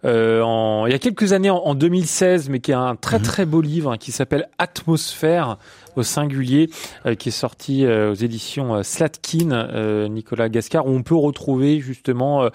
[0.05, 3.25] en, il y a quelques années, en, en 2016, mais qui est un très Mhm.
[3.25, 5.57] très beau livre hein, qui s'appelle Atmosphère
[5.97, 6.71] au singulier,
[7.19, 12.49] qui est sorti aux éditions Slatkin, Nicolas Gascar, où on peut retrouver justement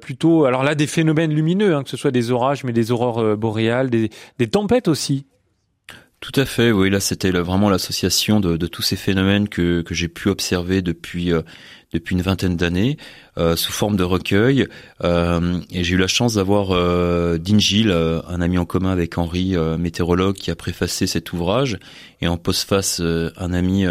[0.00, 3.36] plutôt, alors là, des phénomènes lumineux, hein, que ce soit des orages, mais des aurores
[3.36, 5.24] boréales, des, des tempêtes aussi.
[6.24, 6.88] Tout à fait, oui.
[6.88, 11.42] Là, c'était vraiment l'association de, tous ces phénomènes que, j'ai pu observer depuis euh,
[11.94, 12.98] depuis une vingtaine d'années
[13.38, 14.66] euh, sous forme de recueil.
[15.02, 17.38] Euh, et j'ai eu la chance d'avoir euh,
[18.28, 21.78] un ami en commun avec Henri, météorologue, qui a préfacé cet ouvrage,
[22.20, 23.86] et en postface un ami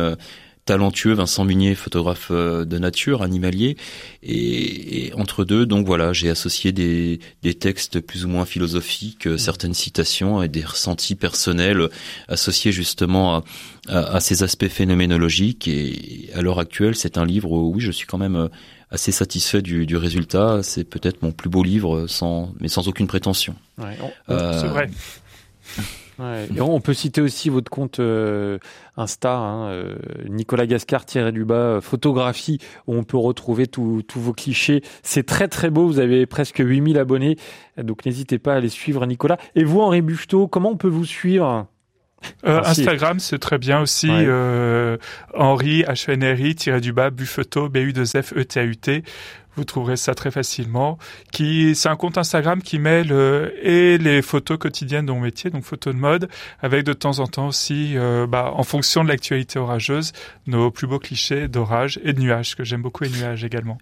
[0.66, 3.78] talentueux, Vincent Munier, photographe euh, de nature, animalier.
[4.22, 9.28] Et, et entre deux, donc voilà, j'ai associé des, des textes plus ou moins philosophiques,
[9.28, 11.90] euh, certaines citations et des ressentis personnels euh,
[12.28, 13.44] associés justement à,
[13.90, 15.68] à, à ces aspects phénoménologiques.
[15.68, 18.50] Et à l'heure actuelle, c'est un livre où oui, je suis quand même
[18.90, 20.62] assez satisfait du, du résultat.
[20.64, 23.56] C'est peut-être mon plus beau livre, sans, mais sans aucune prétention.
[23.80, 23.98] Ouais,
[24.30, 24.90] Euh, C'est vrai.
[26.20, 26.48] Ouais.
[26.56, 28.60] Et on peut citer aussi votre compte euh,
[28.98, 29.96] Insta, hein, euh,
[30.30, 34.84] Nicolas Gascar tiré du bas euh, photographie, où on peut retrouver tous vos clichés.
[35.02, 35.88] C'est très très beau.
[35.88, 37.38] Vous avez presque 8000 abonnés,
[37.78, 39.38] donc n'hésitez pas à aller suivre Nicolas.
[39.56, 41.68] Et vous, Henri Bucheteau, comment on peut vous suivre?
[42.46, 42.82] Euh, Merci.
[42.82, 44.10] Instagram, c'est très bien aussi.
[44.10, 44.26] Ouais.
[44.28, 44.98] Euh,
[45.34, 49.04] Henri, H-N-R-I, tiré du bas, Buffeto, B-U-2-F-E-T-A-U-T.
[49.56, 50.98] Vous trouverez ça très facilement.
[51.32, 55.50] Qui, c'est un compte Instagram qui mêle euh, et les photos quotidiennes de mon métier,
[55.50, 56.28] donc photos de mode,
[56.62, 60.12] avec de temps en temps aussi, euh, bah, en fonction de l'actualité orageuse,
[60.48, 63.78] nos plus beaux clichés d'orage et de nuages, que j'aime beaucoup, et nuages également.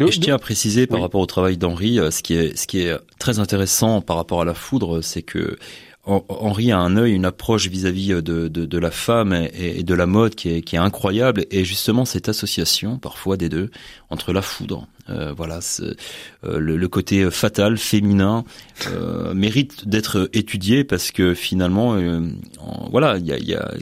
[0.00, 1.02] Et je tiens à préciser par Oui.
[1.02, 4.40] rapport au travail d'Henri, euh, ce qui est ce qui est très intéressant par rapport
[4.40, 5.58] à la foudre, c'est que
[6.04, 10.06] Henri a un œil, une approche vis-à-vis de, de, de la femme et, de la
[10.06, 11.44] mode qui est incroyable.
[11.50, 13.70] Et justement, cette association, parfois des deux,
[14.08, 18.44] entre la foudre, euh, voilà, euh, le, le côté fatal, féminin,
[18.88, 22.20] euh, mérite d'être étudié parce que finalement, euh,
[22.60, 23.72] en- voilà, il y a, il y a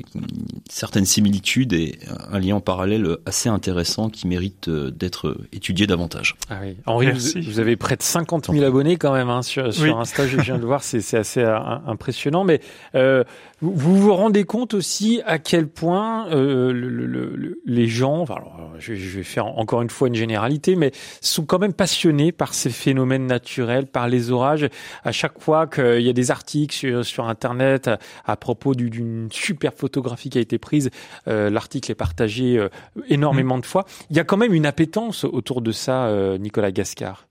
[0.69, 1.99] certaines similitudes et
[2.31, 6.37] un lien en parallèle assez intéressant qui mérite euh, d'être étudié davantage.
[6.51, 6.77] Ah oui.
[6.87, 9.91] Henri, vous, avez près de 50 000 abonnés quand même hein, sur, sur Oui.
[9.91, 10.27] Insta.
[10.27, 12.45] Je viens de le voir, c'est c'est assez impressionnant.
[12.45, 12.61] Mais
[12.95, 13.25] euh,
[13.63, 18.35] vous vous rendez compte aussi à quel point euh, le- le- le- les gens, enfin,
[18.37, 20.93] alors, je, je vais faire encore une fois une généralité, mais
[21.23, 24.69] sont quand même passionnés par ces phénomènes naturels, par les orages.
[25.05, 28.91] À chaque fois qu'il y a des articles sur, sur Internet à, à propos du-
[28.91, 30.91] d'une super photographie qui a été prise,
[31.29, 32.69] euh, l'article est partagé euh,
[33.09, 33.87] énormément de fois.
[34.11, 37.26] Il y a quand même une appétence autour de ça, euh, Nicolas Gascar.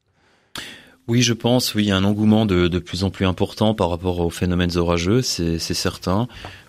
[1.08, 3.76] Oui, je pense, oui, il y a un engouement de, de plus en plus important
[3.76, 6.28] par rapport aux phénomènes orageux, c'est c'est certain.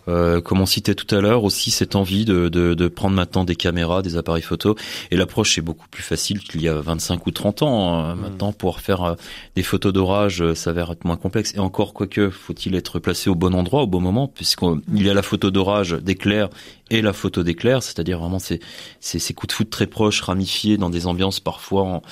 [0.09, 3.45] Euh, comme on citait tout à l'heure, aussi cette envie de, de, de prendre maintenant
[3.45, 4.76] des caméras, des appareils photo.
[5.11, 8.11] Et l'approche est beaucoup plus facile qu'il y a 25 ou 30 ans.
[8.11, 9.14] Euh, Maintenant, pour faire euh,
[9.57, 11.55] des photos d'orage euh, s'avère être moins complexe.
[11.57, 15.14] Et encore, quoique, faut-il être placé au bon endroit, au bon moment, puisqu'il y a
[15.14, 16.51] la photo d'orage d'éclair
[16.91, 18.61] et la photo d'éclair, c'est-à-dire vraiment ces,
[19.01, 22.03] ces, ces coups de foudre très proches, ramifiés dans des ambiances parfois en,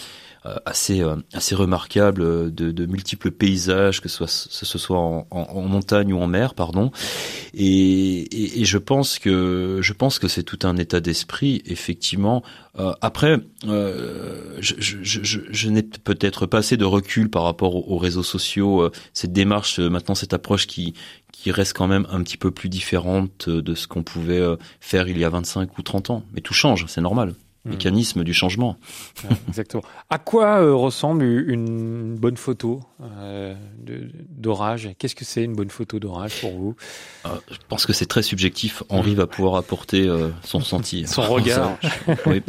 [0.67, 5.27] assez euh, assez remarquable euh, de, de multiples paysages que ce soit ce, soit en,
[5.31, 6.91] en, montagne ou en mer pardon.
[7.55, 12.43] Et, et, et je pense que je pense que c'est tout un état d'esprit effectivement.
[12.79, 17.75] Euh, après euh, je, je, je, je n'ai peut-être pas assez de recul par rapport
[17.77, 18.83] aux, aux réseaux sociaux.
[18.83, 20.95] Euh, cette démarche euh, maintenant cette approche qui
[21.33, 24.57] qui reste quand même un petit peu plus différente euh, de ce qu'on pouvait euh,
[24.81, 26.23] faire il y a 25 ou 30 ans.
[26.35, 27.35] Mais tout change c'est normal
[27.65, 27.71] Hmm.
[27.71, 28.77] mécanisme du changement
[29.25, 29.83] Ouais, exactement.
[30.11, 33.55] À quoi euh, ressemble une bonne photo euh,
[34.29, 34.91] d'orage?
[34.99, 36.77] Qu'est-ce que c'est une bonne photo d'orage pour vous?
[37.25, 38.83] Euh, je pense que c'est très subjectif.
[38.91, 40.07] Henri va pouvoir apporter
[40.43, 41.07] son ressenti.
[41.07, 41.79] Son regard.
[42.27, 42.43] Oui.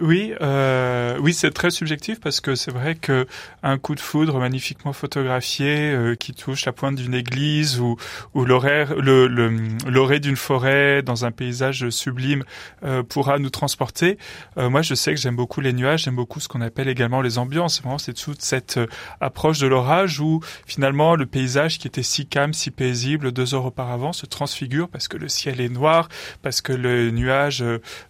[0.00, 3.26] Oui, euh, oui, c'est très subjectif parce que c'est vrai que
[3.64, 7.96] un coup de foudre magnifiquement photographié euh, qui touche la pointe d'une église ou
[8.34, 12.44] ou le l'orée d'une forêt dans un paysage sublime
[12.84, 14.18] euh, pourra nous transporter.
[14.56, 17.20] Euh, moi, je sais que j'aime beaucoup les nuages, j'aime beaucoup ce qu'on appelle également
[17.20, 17.80] les ambiances.
[17.82, 18.78] Vraiment, c'est toute cette
[19.20, 23.66] approche de l'orage où finalement le paysage qui était si calme, si paisible deux heures
[23.66, 26.08] auparavant se transfigure parce que le ciel est noir,
[26.42, 27.64] parce que le nuage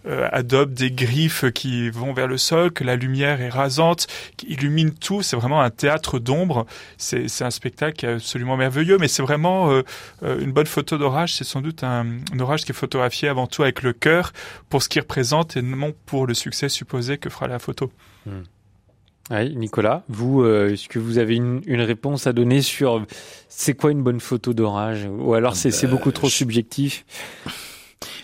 [0.05, 4.93] adopte des griffes qui vont vers le sol, que la lumière est rasante, qui illumine
[4.93, 5.21] tout.
[5.21, 6.65] C'est vraiment un théâtre d'ombre.
[6.97, 9.83] C'est un spectacle qui est absolument merveilleux, mais c'est vraiment euh,
[10.23, 11.35] euh, une bonne photo d'orage.
[11.35, 14.33] C'est sans doute un, un orage qui est photographié avant tout avec le cœur
[14.69, 17.91] pour ce qu'il représente et non pour le succès supposé que fera la photo.
[19.31, 23.05] Oui, Nicolas, vous, euh, est-ce que vous avez une, une réponse à donner sur
[23.47, 25.07] c'est quoi une bonne photo d'orage?
[25.07, 27.05] Ou alors c'est c'est beaucoup trop je- subjectif?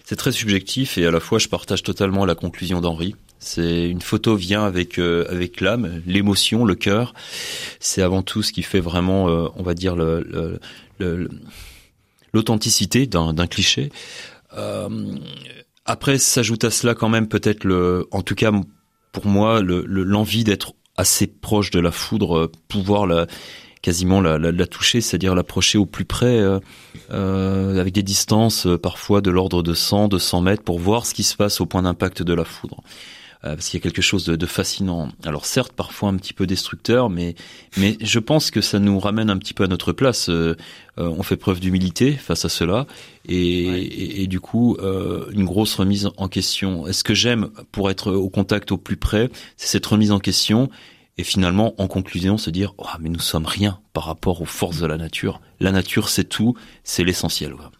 [0.03, 3.15] C'est très subjectif et à la fois je partage totalement la conclusion d'Henri.
[3.47, 7.13] C'est une photo vient avec euh, avec l'âme, l'émotion, le cœur.
[7.79, 9.95] C'est avant tout ce qui fait vraiment, euh, on va dire
[12.33, 13.91] l'authenticité d'un cliché.
[14.57, 14.89] Euh,
[15.85, 18.51] après s'ajoute à cela quand même peut-être le, en tout cas
[19.11, 23.27] pour moi le- le- l'envie d'être assez proche de la foudre, pouvoir la
[23.81, 26.41] quasiment la, toucher, c'est-à-dire l'approcher au plus près.
[27.11, 31.35] avec des distances parfois de l'ordre de 100, 200 mètres pour voir ce qui se
[31.35, 32.81] passe au point d'impact de la foudre.
[33.45, 35.09] Euh, parce qu'il y a quelque chose de, de fascinant.
[35.23, 37.35] Alors certes, parfois un petit peu destructeur, mais
[37.77, 40.29] mais je pense que ça nous ramène un petit peu à notre place.
[40.29, 40.55] Euh,
[40.97, 42.87] euh, on fait preuve d'humilité face à cela,
[43.27, 43.81] et, Ouais.
[43.81, 46.87] et, et du coup, euh, une grosse remise en question.
[46.87, 50.69] Est-ce que j'aime pour être au contact au plus près, c'est cette remise en question.
[51.17, 54.79] Et finalement, en conclusion, se dire, oh, mais nous sommes rien par rapport aux forces
[54.81, 55.39] de la nature.
[55.61, 57.53] La nature, c'est tout, c'est l'essentiel.
[57.53, 57.71] quoi.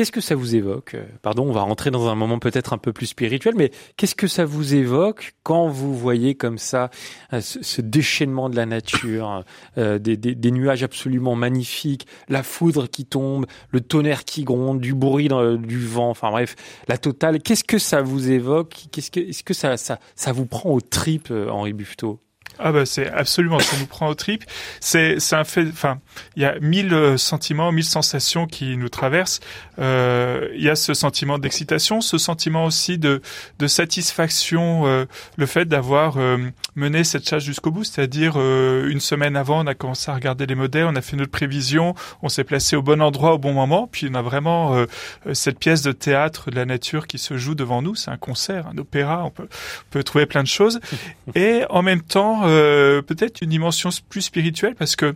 [0.00, 0.96] Qu'est-ce que ça vous évoque?
[1.20, 4.28] Pardon, on va rentrer dans un moment peut-être un peu plus spirituel, mais qu'est-ce que
[4.28, 6.88] ça vous évoque quand vous voyez comme ça
[7.34, 9.44] euh, ce, déchaînement de la nature,
[9.76, 15.28] euh, des, nuages absolument magnifiques, la foudre qui tombe, le tonnerre qui gronde, du bruit
[15.28, 16.56] du vent, enfin bref,
[16.88, 17.42] la totale.
[17.42, 18.84] Qu'est-ce que ça vous évoque?
[18.92, 19.98] Qu'est-ce que est-ce que ça
[20.32, 22.22] vous prend aux tripes, euh, Henri Buffetot?
[22.62, 24.44] Ah bah c'est absolument, ça nous prend au trip.
[24.80, 25.66] C'est c'est un fait.
[25.68, 25.98] Enfin,
[26.36, 29.40] il y a mille euh, sentiments, mille sensations qui nous traversent.
[29.78, 33.22] Euh, Il y a ce sentiment d'excitation, ce sentiment aussi de
[33.58, 35.06] de satisfaction, euh,
[35.36, 36.36] le fait d'avoir euh,
[36.76, 37.84] mené cette chasse jusqu'au bout.
[37.84, 41.16] C'est-à-dire euh, une semaine avant, on a commencé à regarder les modèles, on a fait
[41.16, 44.84] notre prévision, on s'est placé au bon endroit au bon moment, puis on a vraiment
[45.32, 47.94] cette pièce de théâtre de la nature qui se joue devant nous.
[47.94, 49.24] C'est un concert, un opéra.
[49.24, 50.80] On peut on peut trouver plein de choses
[51.34, 55.14] et en même temps euh, peut-être une dimension plus spirituelle parce que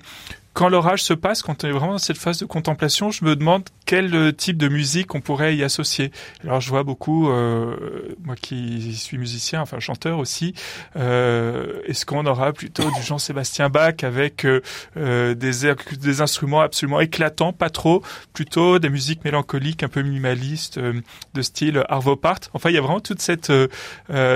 [0.53, 3.35] quand l'orage se passe, quand on est vraiment dans cette phase de contemplation, je me
[3.35, 6.11] demande quel euh, type de musique on pourrait y associer?
[6.43, 10.55] Alors je vois beaucoup, euh, moi qui suis musicien, enfin chanteur aussi,
[10.97, 14.61] euh, est-ce qu'on aura plutôt du Jean-Sébastien Bach avec euh,
[14.97, 20.03] euh, des, airs- des instruments absolument éclatants, pas trop, plutôt des musiques mélancoliques, un peu
[20.03, 21.01] minimalistes, euh,
[21.35, 22.41] de style Arvo Part.
[22.53, 23.53] Enfin, il y a vraiment toute cette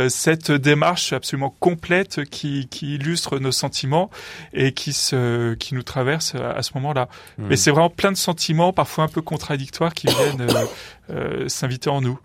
[0.09, 4.11] cette démarche absolument complète qui, qui illustre nos sentiments
[4.53, 7.09] et qui se qui nous traverse à, à ce moment-là.
[7.39, 10.65] Mais c'est vraiment plein de sentiments, parfois un peu contradictoires, qui viennent euh,
[11.11, 12.19] euh, s'inviter en nous.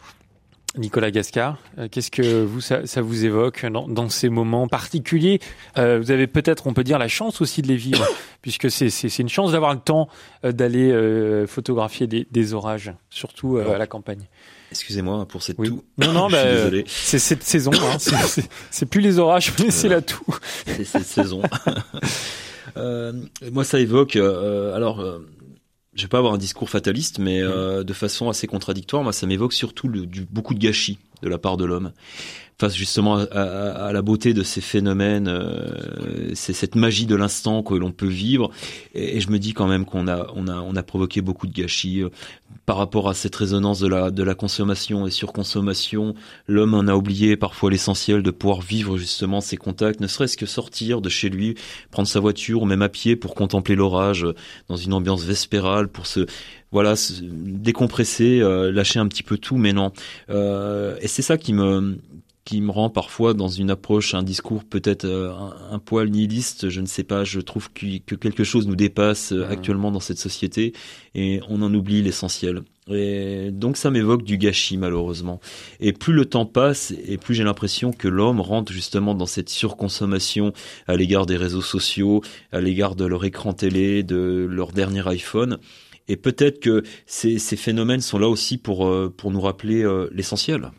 [0.76, 5.40] Nicolas Gascard, euh, qu'est-ce que vous ça, ça vous évoque dans, dans ces moments particuliers?
[5.78, 8.04] Euh, Vous avez peut-être, on peut dire, la chance aussi de les vivre,
[8.42, 10.10] puisque c'est une chance d'avoir le temps
[10.44, 14.26] d'aller euh, photographier des, des orages, surtout euh, à la campagne.
[14.72, 15.70] Excusez-moi pour cette Oui.
[15.70, 15.84] toux.
[16.00, 16.44] Non, non, bah,
[16.88, 17.70] c'est cette saison.
[17.76, 17.98] Hein,
[18.72, 20.26] c'est- plus les orages, mais c'est la toux.
[20.66, 21.44] c'est cette saison.
[22.78, 23.12] Euh,
[23.52, 24.16] moi, ça évoque.
[24.16, 25.20] euh, alors, euh,
[25.96, 29.04] je vais pas avoir un discours fataliste, mais euh, de façon assez contradictoire.
[29.04, 31.92] Moi, ça m'évoque surtout le, du, beaucoup de gâchis de la part de l'homme
[32.60, 35.28] face justement à, à- à la beauté de ces phénomènes.
[35.28, 38.50] euh, c'est cette magie de l'instant que l'on peut vivre.
[38.94, 41.54] Et, je me dis quand même qu'on a, on a, on a provoqué beaucoup de
[41.54, 42.10] gâchis euh,
[42.66, 46.16] par rapport à cette résonance de la, de la consommation et surconsommation.
[46.48, 50.46] L'homme en a oublié parfois l'essentiel de pouvoir vivre justement ses contacts, ne serait-ce que
[50.46, 51.56] sortir de chez lui,
[51.92, 54.26] prendre sa voiture ou même à pied pour contempler l'orage
[54.70, 56.26] dans une ambiance vespérale, pour se
[56.72, 59.58] voilà se décompresser, euh, lâcher un petit peu tout.
[59.58, 59.92] Mais non,
[60.30, 61.98] Euh, et c'est ça qui me
[62.46, 66.70] qui me rend parfois dans une approche, un discours peut-être euh, un, un poil nihiliste,
[66.70, 69.52] je ne sais pas, je trouve que, que quelque chose nous dépasse euh, Mhm.
[69.52, 70.74] actuellement dans cette société
[71.16, 72.64] et on en oublie l'essentiel.
[72.90, 75.40] Et donc ça m'évoque du gâchis malheureusement.
[75.80, 79.50] Et plus le temps passe et plus j'ai l'impression que l'homme rentre justement dans cette
[79.50, 80.52] surconsommation
[80.88, 82.22] à l'égard des réseaux sociaux,
[82.52, 85.60] à l'égard de leur écran télé, de leur dernier iPhone.
[86.10, 90.72] Et peut-être que ces, ces phénomènes sont là aussi pour, euh, pour nous rappeler l'essentiel.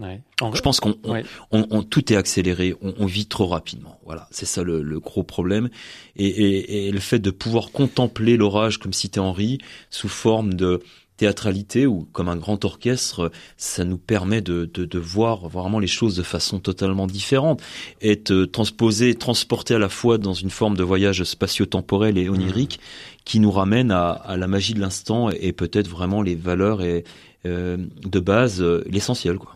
[0.00, 0.20] Ouais.
[0.40, 1.24] En- Je pense qu'on on- Ouais.
[1.52, 4.00] on- on- tout est accéléré, on, on vit trop rapidement.
[4.06, 5.68] Voilà, c'est ça le, le gros problème.
[6.16, 9.58] Et, et- et le fait de pouvoir contempler l'orage comme citait Henri
[9.90, 10.80] sous forme de
[11.18, 15.86] théâtralité ou comme un grand orchestre, ça nous permet de, de, de voir vraiment les
[15.86, 17.60] choses de façon totalement différente,
[18.00, 22.80] être transposé, transporté à la fois dans une forme de voyage spatio-temporel et onirique
[23.26, 26.90] qui nous ramène à, à la magie de l'instant et peut-être vraiment les valeurs et,
[26.90, 27.02] euh,
[27.44, 29.36] de base, euh, l'essentiel.
[29.38, 29.52] quoi.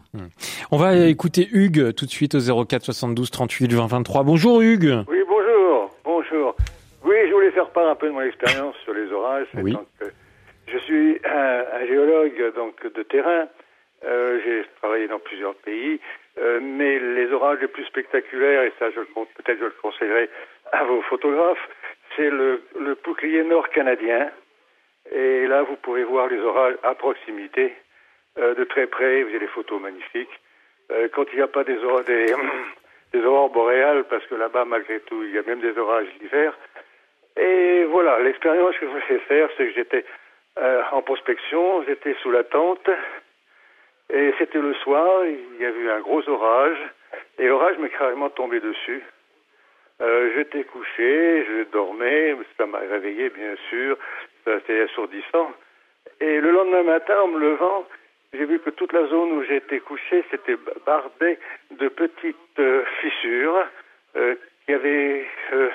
[0.70, 4.22] On va écouter Hugues tout de suite au 04 72 38 20 23.
[4.22, 5.04] Bonjour Hugues.
[5.08, 6.56] Oui, bonjour, bonjour.
[7.04, 9.46] Oui, je voulais faire part un peu de mon expérience sur les orages.
[9.54, 9.72] Oui.
[9.72, 10.06] Donc, euh,
[10.72, 13.46] je suis un, un géologue donc de terrain.
[14.06, 15.98] Euh, J'ai travaillé dans plusieurs pays,
[16.38, 20.28] euh, mais les orages les plus spectaculaires, et ça, je peut-être je le conseillerais
[20.72, 21.68] à vos photographes,
[22.16, 24.30] c'est le, le bouclier nord canadien.
[25.10, 27.74] Et là, vous pourrez voir les orages à proximité,
[28.38, 29.22] euh, de très près.
[29.22, 30.40] Vous avez des photos magnifiques.
[30.90, 32.02] Euh, quand il n'y a pas des, aura-
[33.12, 36.56] des, aurores boréales, parce que là-bas, malgré tout, il y a même des orages l'hiver.
[37.36, 40.04] Et voilà, l'expérience que je voulais faire, c'est que j'étais
[40.58, 42.88] euh, en prospection, j'étais sous la tente,
[44.12, 46.78] et c'était le soir, il y avait eu un gros orage,
[47.38, 49.02] et l'orage m'est carrément tombé dessus.
[50.00, 53.96] Euh, j'étais couché, je dormais, ça m'a réveillé bien sûr,
[54.44, 55.52] c'était assourdissant.
[56.20, 57.86] Et le lendemain matin, en me levant,
[58.32, 61.38] j'ai vu que toute la zone où j'étais couché, c'était bardé
[61.70, 63.64] de petites euh, fissures
[64.16, 64.34] euh,
[64.64, 65.70] qui avaient euh,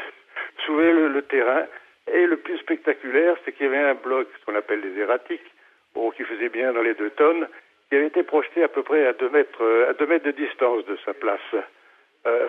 [0.66, 1.66] soulevé le, terrain.
[2.12, 5.52] Et le plus spectaculaire, c'est qu'il y avait un bloc, ce qu'on appelle des erratiques,
[5.94, 7.48] bon, qui faisait bien dans les deux tonnes,
[7.90, 10.86] qui avait été projeté à peu près à deux mètres, à deux mètres de distance
[10.86, 11.40] de sa place.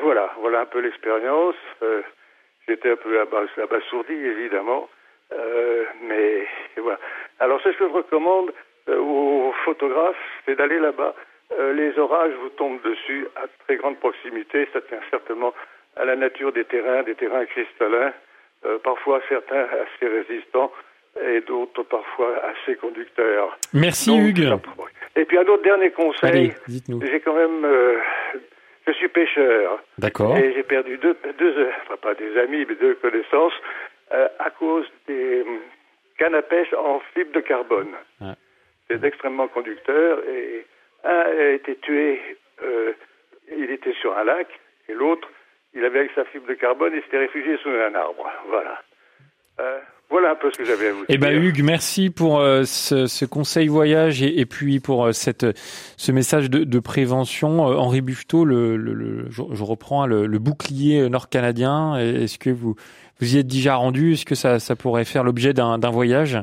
[0.03, 1.55] Voilà, voilà un peu l'expérience.
[2.69, 4.89] J'étais un peu abas- abasourdi, évidemment.
[5.33, 6.99] Euh, mais voilà.
[7.39, 8.53] Alors, ce que je recommande
[8.89, 10.17] euh, aux photographes,
[10.47, 11.15] c'est d'aller là-bas.
[11.59, 14.69] Euh, les orages vous tombent dessus à très grande proximité.
[14.73, 15.53] Ça tient certainement
[15.97, 18.13] à la nature des terrains, des terrains cristallins,
[18.65, 20.73] euh, parfois certains assez résistants
[21.21, 23.59] et d'autres parfois assez conducteurs.
[23.73, 24.59] Merci Donc, Hugues.
[25.17, 27.01] Et puis un autre dernier conseil, Allez, dites-nous.
[27.05, 27.99] j'ai quand même, euh,
[28.87, 30.37] je suis pêcheur D'accord.
[30.37, 33.53] et j'ai perdu deux, deux, enfin pas des amis, mais deux connaissances
[34.13, 35.45] euh, à cause des
[36.19, 37.89] cannes à pêche en fibre de carbone.
[38.21, 38.35] Ouais.
[38.89, 40.67] C'est extrêmement conducteur et
[41.05, 42.21] un a été tué,
[42.63, 42.93] euh,
[43.57, 44.49] il était sur un lac
[44.89, 45.29] et l'autre,
[45.75, 48.29] il avait avec sa fibre de carbone et s'était réfugié sous un arbre.
[48.49, 48.83] Voilà.
[49.61, 49.79] Euh,
[50.11, 51.41] voilà un peu ce que j'avais à vous Eh ben dire.
[51.49, 56.11] Hugues, merci pour euh, ce, ce conseil voyage et, et puis pour euh, cette ce
[56.11, 57.61] message de, de prévention.
[57.61, 61.97] Henri Buffetot, le, le, le- je, je reprends le, le bouclier nord-canadien.
[61.97, 62.75] Est-ce que vous
[63.21, 66.39] vous y êtes déjà rendu Est-ce que ça, ça pourrait faire l'objet d'un d'un voyage?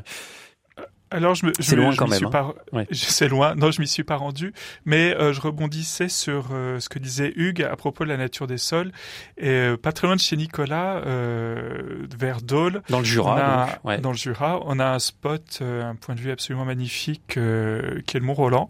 [1.09, 2.29] Alors, je me, je loin je quand même, suis hein.
[2.29, 2.85] pas- Ouais.
[2.91, 3.55] C'est loin.
[3.55, 4.53] Non, je m'y suis pas rendu.
[4.85, 8.45] Mais euh, je rebondissais sur euh, ce que disait Hugues à propos de la nature
[8.47, 8.91] des sols.
[9.37, 13.37] Et euh, pas très loin de chez Nicolas, euh, vers Dole, dans le Jura on
[13.37, 13.97] a, donc, ouais.
[13.99, 18.17] dans le Jura, on a un spot, un point de vue absolument magnifique, euh, qui
[18.17, 18.69] est le Mont Roland.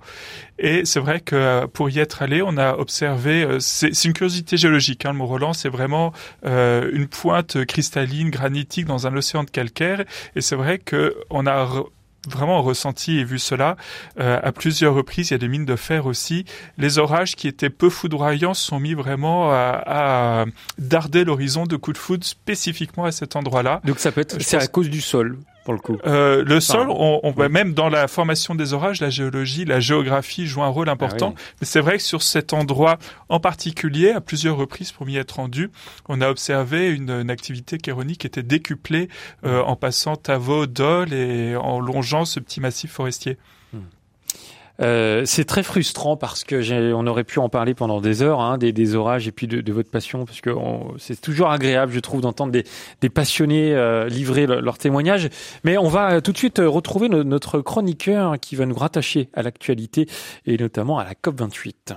[0.60, 5.06] Et c'est vrai que pour y être allé, on a observé, c'est une curiosité géologique.
[5.06, 6.14] Hein, le Mont Roland, c'est vraiment
[6.46, 10.04] une pointe cristalline, granitique dans un océan de calcaire.
[10.36, 11.68] Et c'est vrai que on a
[12.28, 13.78] vraiment ressenti et vu cela
[14.20, 15.30] euh, à plusieurs reprises.
[15.30, 16.46] Il y a des mines de fer aussi.
[16.78, 20.46] Les orages qui étaient peu foudroyants sont mis vraiment à, à
[20.78, 23.82] darder l'horizon de coups de foudre spécifiquement à cet endroit-là.
[23.86, 25.38] Donc ça peut être c'est à cause du sol
[25.68, 25.98] pour le coup.
[26.06, 27.50] Euh, le sol, on, on- ouais.
[27.50, 31.34] même dans la formation des orages, la géologie, la géographie joue un rôle important.
[31.36, 31.44] Ah oui.
[31.60, 32.98] Mais c'est vrai que sur cet endroit
[33.28, 35.70] en particulier, à plusieurs reprises pour m'y être rendu,
[36.08, 39.10] on a observé une, une activité chéronique qui était décuplée
[39.46, 43.38] euh, en passant Tavo, Dole et en longeant ce petit massif forestier.
[44.82, 48.58] Euh, c'est très frustrant parce que on aurait pu en parler pendant des heures, hein,
[48.58, 50.52] des, des orages et puis de, de votre passion, parce que
[50.98, 52.64] c'est toujours agréable, je trouve, d'entendre des,
[53.02, 55.30] des passionnés euh, livrer le- leurs témoignages.
[55.64, 58.76] Mais on va euh, tout de suite euh, retrouver no- notre chroniqueur qui va nous
[58.76, 60.08] rattacher à l'actualité
[60.46, 61.94] et notamment à la COP 28.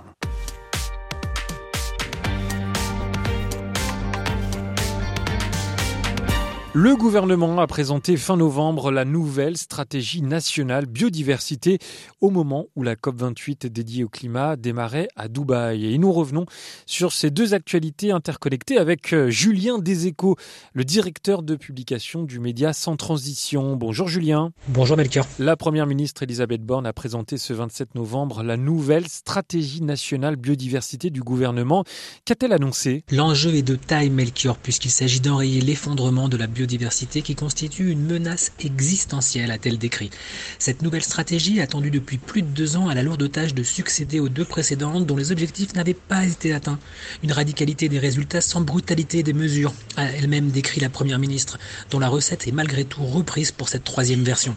[6.73, 11.81] Le gouvernement a présenté fin novembre la nouvelle stratégie nationale biodiversité
[12.21, 15.93] au moment où la COP28 dédiée au climat démarrait à Dubaï.
[15.93, 16.47] Et nous revenons
[16.87, 20.37] sur ces deux actualités interconnectées avec euh, Julien Deséco,
[20.73, 23.75] le directeur de publication du média Sans Transition.
[23.75, 24.53] Bonjour Julien.
[24.69, 25.27] Bonjour Melchior.
[25.41, 31.11] La première ministre Elisabeth Borne a présenté ce 27 novembre la nouvelle stratégie nationale biodiversité
[31.11, 31.83] du gouvernement.
[32.25, 33.03] Qu'a-t-elle annoncé?
[33.11, 37.91] L'enjeu est de taille Melchior puisqu'il s'agit d'enrayer l'effondrement de la biodiversité biodiversité qui constitue
[37.91, 40.11] une menace existentielle, a-t-elle décrit.
[40.59, 44.21] Cette nouvelle stratégie, attendue depuis plus de deux ans, a la lourde tâche de succéder
[44.21, 46.79] aux deux précédentes dont les objectifs n'avaient pas été atteints.
[47.23, 51.59] Une radicalité des résultats sans brutalité des mesures, a elle-même décrit la Première ministre,
[51.91, 54.55] dont la recette est malgré tout reprise pour cette troisième version.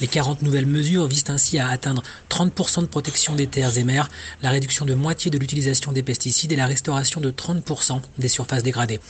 [0.00, 4.08] Les 40 nouvelles mesures visent ainsi à atteindre 30% de protection des terres et mers,
[4.42, 8.62] la réduction de moitié de l'utilisation des pesticides et la restauration de 30% des surfaces
[8.62, 9.00] dégradées.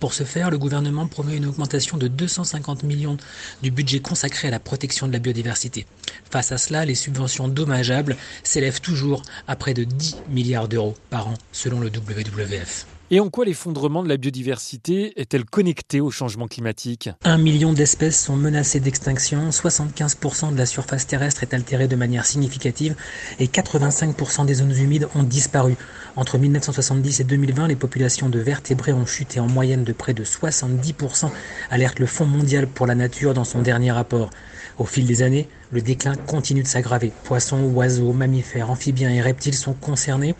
[0.00, 3.16] Pour ce faire, le gouvernement promet une augmentation de 250 millions
[3.62, 5.86] du budget consacré à la protection de la biodiversité.
[6.30, 11.28] Face à cela, les subventions dommageables s'élèvent toujours à près de 10 milliards d'euros par
[11.28, 12.86] an, selon le WWF.
[13.14, 17.10] Et en quoi l'effondrement de la biodiversité est-elle connectée au changement climatique?
[17.24, 22.24] Un million d'espèces sont menacées d'extinction, 75% de la surface terrestre est altérée de manière
[22.24, 22.96] significative
[23.38, 25.76] et 85% des zones humides ont disparu.
[26.16, 30.24] Entre 1970 et 2020, les populations de vertébrés ont chuté en moyenne de près de
[30.24, 31.30] 70%,
[31.68, 34.30] alerte le Fonds mondial pour la nature dans son dernier rapport.
[34.78, 37.12] Au fil des années, le déclin continue de s'aggraver.
[37.24, 40.34] Poissons, oiseaux, mammifères, amphibiens et reptiles sont concernés.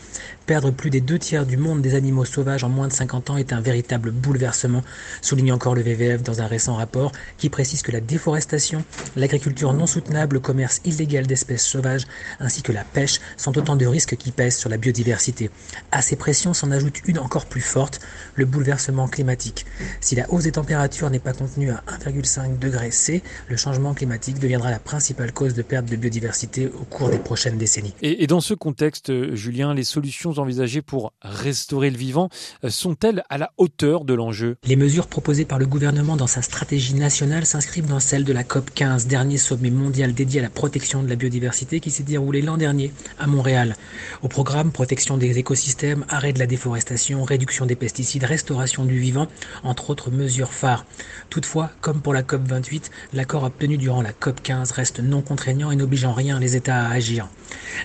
[0.46, 3.36] Perdre plus des deux tiers du monde des animaux sauvages en moins de 50 ans
[3.38, 4.82] est un véritable bouleversement,
[5.22, 8.84] souligne encore le VVF dans un récent rapport qui précise que la déforestation,
[9.16, 12.06] l'agriculture non soutenable, le commerce illégal d'espèces sauvages
[12.38, 15.50] ainsi que la pêche sont autant de risques qui pèsent sur la biodiversité.
[15.92, 18.00] À ces pressions s'en ajoute une encore plus forte,
[18.34, 19.64] le bouleversement climatique.
[20.00, 24.38] Si la hausse des températures n'est pas contenue à 1,5 degré C, le changement climatique
[24.38, 27.94] deviendra la principale cause de perte de biodiversité au cours des prochaines décennies.
[28.02, 32.28] Et, et dans ce contexte, Julien, les solutions envisagées pour restaurer le vivant
[32.64, 34.56] euh, sont-elles à la hauteur de l'enjeu?
[34.64, 38.44] Les mesures proposées par le gouvernement dans sa stratégie nationale s'inscrivent dans celle de la
[38.44, 42.42] COP 15, dernier sommet mondial dédié à la protection de la biodiversité qui s'est déroulé
[42.42, 43.76] l'an dernier à Montréal.
[44.22, 49.28] Au programme, protection des écosystèmes, arrêt de la déforestation, réduction des pesticides, restauration du vivant,
[49.62, 50.86] entre autres mesures phares.
[51.30, 55.70] Toutefois, comme pour la COP 28, l'accord obtenu durant la COP 15 reste non contraignant
[55.70, 57.28] et n'oblige en rien les États à agir.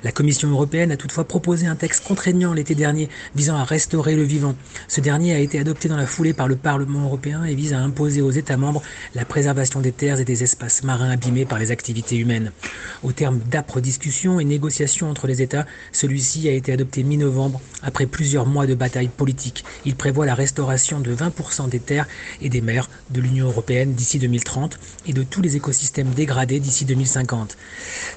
[0.04, 4.24] La Commission européenne a toutefois proposé un texte contraignant l'été dernier visant à restaurer le
[4.24, 4.56] vivant.
[4.88, 7.80] Ce dernier a été adopté dans la foulée par le Parlement européen et vise à
[7.80, 8.82] imposer aux États membres
[9.16, 12.52] la préservation des terres et des espaces marins abîmés par les activités humaines.
[13.04, 18.06] Au terme d'âpres discussions et négociations entre les États, celui-ci a été adopté mi-novembre après
[18.06, 19.64] plusieurs mois de bataille politique.
[19.86, 22.08] Il prévoit la restauration de 20% des terres
[22.42, 26.86] et des mers de l'Union européenne d'ici 2030 et de tous les écosystèmes dégradés d'ici
[26.86, 27.58] 2050.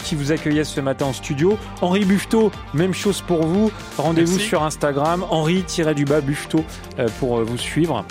[0.04, 1.58] qui vous accueillait ce matin en studio.
[1.82, 3.72] Henri Buffetot, même chose pour vous.
[3.98, 6.64] Rendez-vous sur Instagram, Henri-du-bas Buffetot
[7.00, 8.06] euh, pour vous suivre.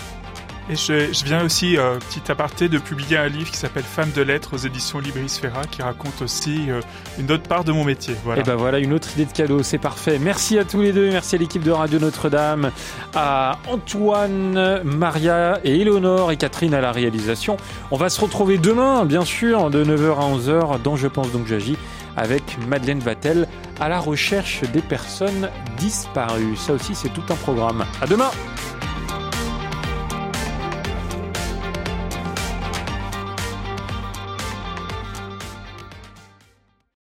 [0.70, 4.20] Et je, viens aussi, euh, petit aparté, de publier un livre qui s'appelle Femmes de
[4.20, 5.40] lettres aux éditions Libris
[5.70, 6.82] qui raconte aussi euh,
[7.18, 8.14] une autre part de mon métier.
[8.22, 8.42] Voilà.
[8.42, 10.18] Et ben voilà une autre idée de cadeau, c'est parfait.
[10.18, 12.70] Merci à tous les deux, merci à l'équipe de Radio Notre-Dame,
[13.14, 17.56] à Antoine, Maria et Éléonore et Catherine à la réalisation.
[17.90, 21.46] On va se retrouver demain, bien sûr, de 9h à 11h dans Je pense donc
[21.46, 21.78] j'agis
[22.18, 23.48] avec Madeleine Vatel
[23.80, 25.48] à la recherche des personnes
[25.78, 26.56] disparues.
[26.56, 27.86] Ça aussi c'est tout un programme.
[28.02, 28.30] À demain.